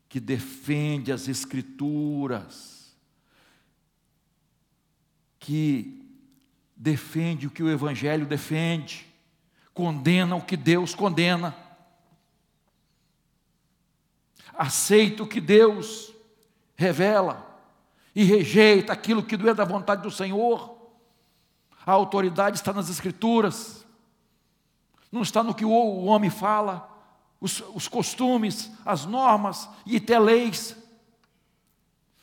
[0.09, 2.80] que defende as Escrituras,
[5.51, 6.07] que
[6.77, 9.05] defende o que o Evangelho defende,
[9.75, 11.57] condena o que Deus condena,
[14.57, 16.15] aceita o que Deus
[16.77, 17.61] revela
[18.15, 20.79] e rejeita aquilo que não é da vontade do Senhor.
[21.85, 23.85] A autoridade está nas Escrituras,
[25.11, 26.89] não está no que o homem fala,
[27.41, 30.77] os, os costumes, as normas e até leis.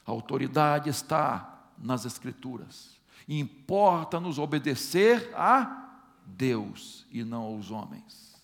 [0.06, 2.97] A autoridade está nas Escrituras.
[3.28, 8.36] Importa-nos obedecer a Deus e não aos homens.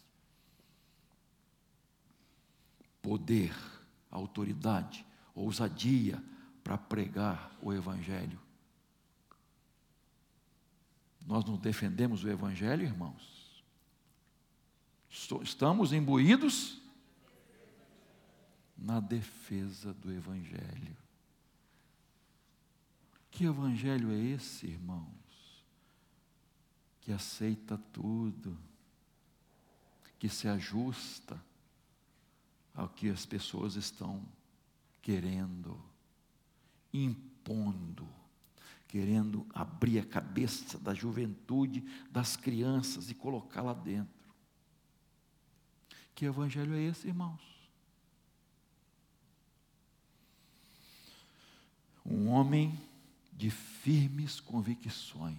[3.01, 3.55] Poder,
[4.11, 6.21] autoridade, ousadia
[6.63, 8.39] para pregar o Evangelho.
[11.25, 13.63] Nós não defendemos o Evangelho, irmãos?
[15.41, 16.81] Estamos imbuídos
[18.77, 21.02] na defesa do Evangelho.
[23.33, 25.65] Que evangelho é esse, irmãos?
[27.01, 28.55] Que aceita tudo,
[30.19, 31.43] que se ajusta
[32.75, 34.23] ao que as pessoas estão
[35.01, 35.83] querendo,
[36.93, 38.07] impondo,
[38.87, 41.81] querendo abrir a cabeça da juventude,
[42.11, 44.13] das crianças e colocar lá dentro.
[46.13, 47.41] Que evangelho é esse, irmãos?
[52.05, 52.92] Um homem
[53.35, 55.37] de firmes convicções.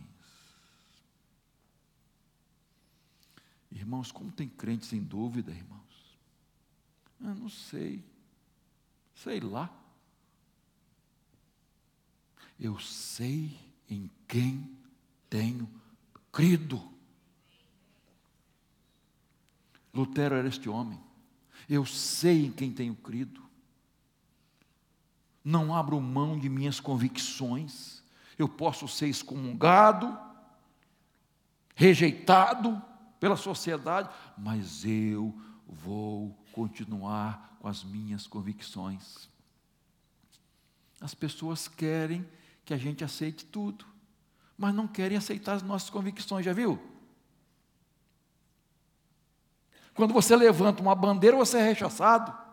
[3.70, 6.18] Irmãos, como tem crentes em dúvida, irmãos?
[7.20, 8.04] Eu não sei.
[9.14, 9.72] Sei lá.
[12.58, 14.76] Eu sei em quem
[15.28, 15.68] tenho
[16.30, 16.82] crido.
[19.92, 21.00] Lutero era este homem.
[21.68, 23.43] Eu sei em quem tenho crido.
[25.44, 28.02] Não abro mão de minhas convicções.
[28.38, 30.18] Eu posso ser excomungado,
[31.74, 32.82] rejeitado
[33.20, 35.38] pela sociedade, mas eu
[35.68, 39.28] vou continuar com as minhas convicções.
[41.00, 42.26] As pessoas querem
[42.64, 43.84] que a gente aceite tudo,
[44.56, 46.80] mas não querem aceitar as nossas convicções, já viu?
[49.94, 52.43] Quando você levanta uma bandeira, você é rechaçado.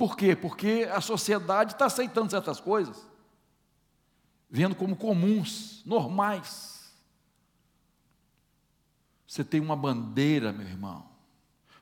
[0.00, 0.34] Por quê?
[0.34, 3.06] Porque a sociedade está aceitando certas coisas,
[4.48, 6.90] vendo como comuns, normais.
[9.26, 11.06] Você tem uma bandeira, meu irmão.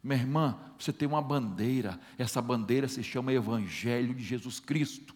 [0.03, 2.01] Minha irmã, você tem uma bandeira.
[2.19, 5.15] Essa bandeira se chama Evangelho de Jesus Cristo.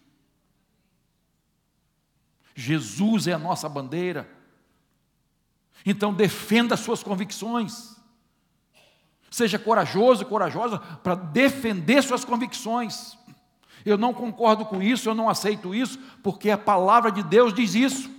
[2.55, 4.33] Jesus é a nossa bandeira.
[5.85, 7.97] Então defenda as suas convicções.
[9.33, 13.17] Seja corajoso corajosa para defender suas convicções.
[13.83, 17.73] Eu não concordo com isso, eu não aceito isso, porque a palavra de Deus diz
[17.73, 18.11] isso.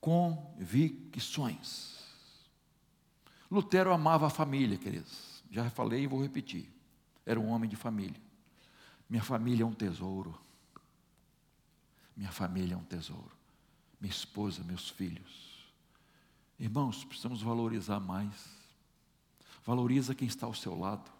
[0.00, 1.98] Convicções.
[3.50, 5.44] Lutero amava a família, queridos.
[5.50, 6.72] Já falei e vou repetir.
[7.26, 8.18] Era um homem de família.
[9.10, 10.40] Minha família é um tesouro.
[12.16, 13.36] Minha família é um tesouro.
[14.00, 15.47] Minha esposa, meus filhos.
[16.58, 18.34] Irmãos, precisamos valorizar mais.
[19.64, 21.10] Valoriza quem está ao seu lado.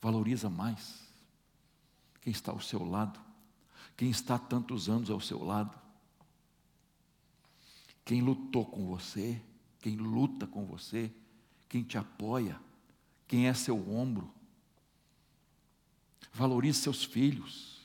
[0.00, 1.06] Valoriza mais
[2.20, 3.18] quem está ao seu lado.
[3.96, 5.74] Quem está tantos anos ao seu lado.
[8.04, 9.40] Quem lutou com você.
[9.80, 11.12] Quem luta com você.
[11.68, 12.60] Quem te apoia.
[13.26, 14.30] Quem é seu ombro.
[16.32, 17.76] Valorize seus filhos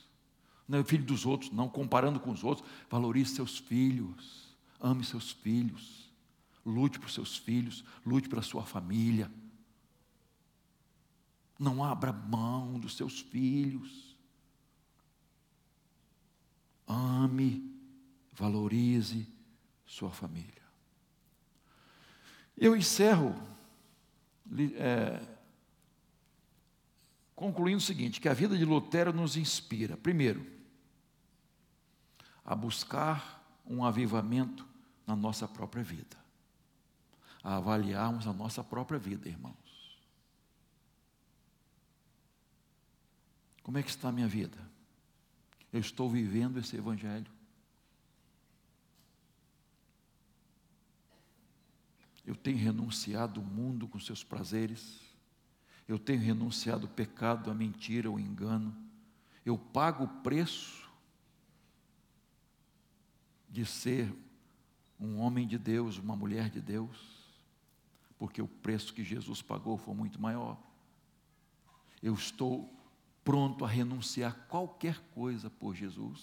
[0.72, 2.66] não é filho dos outros, não comparando com os outros.
[2.88, 6.01] Valorize seus filhos, ame seus filhos,
[6.64, 9.30] lute por seus filhos, lute pela sua família.
[11.58, 14.16] Não abra mão dos seus filhos.
[16.86, 17.70] Ame,
[18.32, 19.26] valorize
[19.86, 20.62] sua família.
[22.56, 23.34] Eu encerro
[24.76, 25.20] é,
[27.34, 30.46] concluindo o seguinte: que a vida de Lutero nos inspira, primeiro,
[32.44, 34.66] a buscar um avivamento
[35.06, 36.21] na nossa própria vida,
[37.42, 39.98] a avaliarmos a nossa própria vida, irmãos.
[43.62, 44.58] Como é que está a minha vida?
[45.72, 47.30] Eu estou vivendo esse Evangelho?
[52.24, 55.00] Eu tenho renunciado o mundo com seus prazeres?
[55.88, 58.76] Eu tenho renunciado o pecado, a mentira, o engano?
[59.44, 60.88] Eu pago o preço
[63.50, 64.12] de ser
[64.98, 67.21] um homem de Deus, uma mulher de Deus,
[68.22, 70.56] porque o preço que Jesus pagou foi muito maior.
[72.00, 72.72] Eu estou
[73.24, 76.20] pronto a renunciar qualquer coisa por Jesus.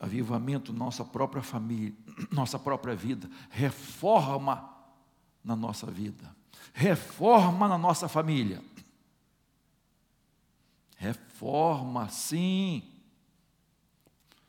[0.00, 1.94] Avivamento, nossa própria família,
[2.32, 4.74] nossa própria vida, reforma
[5.44, 6.34] na nossa vida,
[6.72, 8.64] reforma na nossa família.
[10.96, 12.90] Reforma, sim.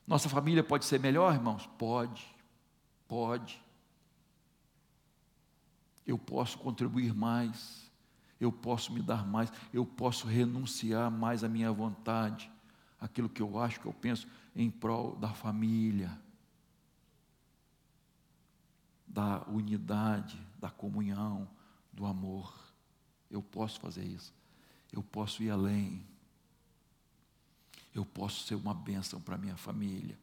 [0.07, 1.67] Nossa família pode ser melhor, irmãos?
[1.77, 2.36] Pode,
[3.07, 3.61] pode.
[6.05, 7.91] Eu posso contribuir mais,
[8.39, 12.49] eu posso me dar mais, eu posso renunciar mais à minha vontade,
[12.99, 16.17] aquilo que eu acho, que eu penso, em prol da família,
[19.05, 21.47] da unidade, da comunhão,
[21.91, 22.53] do amor.
[23.29, 24.33] Eu posso fazer isso,
[24.93, 26.05] eu posso ir além
[27.97, 30.17] eu posso ser uma bênção para minha família.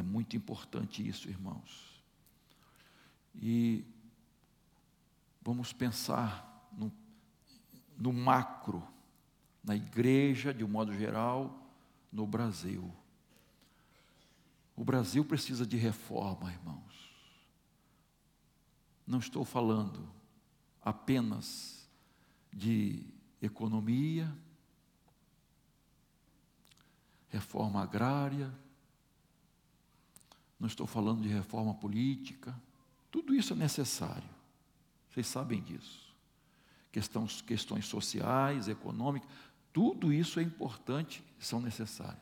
[0.00, 2.02] É muito importante isso, irmãos.
[3.34, 3.84] E
[5.42, 6.90] vamos pensar no,
[7.98, 8.82] no macro,
[9.62, 11.70] na igreja de um modo geral,
[12.10, 12.90] no Brasil.
[14.74, 17.12] O Brasil precisa de reforma, irmãos.
[19.06, 20.08] Não estou falando
[20.80, 21.86] apenas
[22.50, 23.04] de
[23.42, 24.34] economia,
[27.28, 28.50] reforma agrária,
[30.60, 32.54] não estou falando de reforma política,
[33.10, 34.28] tudo isso é necessário,
[35.10, 36.14] vocês sabem disso.
[36.92, 39.28] Questões, questões sociais, econômicas,
[39.72, 42.18] tudo isso é importante são necessárias.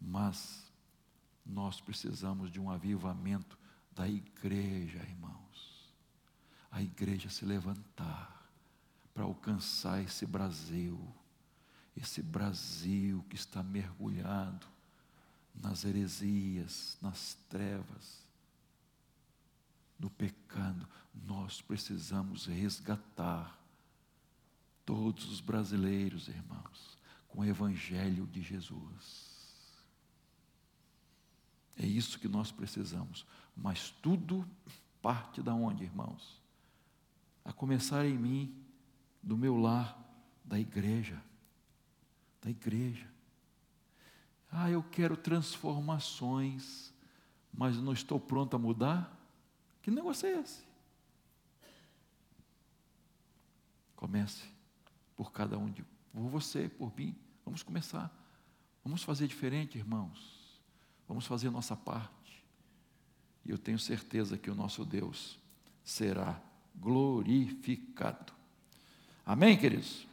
[0.00, 0.64] Mas
[1.44, 3.58] nós precisamos de um avivamento
[3.92, 5.90] da igreja, irmãos.
[6.70, 8.46] A igreja se levantar
[9.12, 10.98] para alcançar esse Brasil
[11.96, 14.66] esse Brasil que está mergulhado
[15.62, 18.24] nas heresias, nas trevas.
[19.98, 20.86] no pecado.
[21.24, 23.58] Nós precisamos resgatar
[24.84, 26.98] todos os brasileiros, irmãos,
[27.28, 29.36] com o Evangelho de Jesus.
[31.76, 33.26] É isso que nós precisamos.
[33.56, 34.46] Mas tudo
[35.00, 36.40] parte da onde, irmãos?
[37.44, 38.54] A começar em mim,
[39.22, 39.98] do meu lar,
[40.44, 41.20] da igreja.
[42.42, 43.15] Da igreja.
[44.50, 46.92] Ah, eu quero transformações,
[47.52, 49.16] mas não estou pronto a mudar?
[49.82, 50.64] Que negócio é esse?
[53.94, 54.44] Comece
[55.16, 57.14] por cada um de por você, por mim.
[57.44, 58.10] Vamos começar.
[58.82, 60.60] Vamos fazer diferente, irmãos.
[61.06, 62.44] Vamos fazer nossa parte.
[63.44, 65.38] E eu tenho certeza que o nosso Deus
[65.84, 66.40] será
[66.74, 68.32] glorificado.
[69.24, 70.06] Amém, queridos?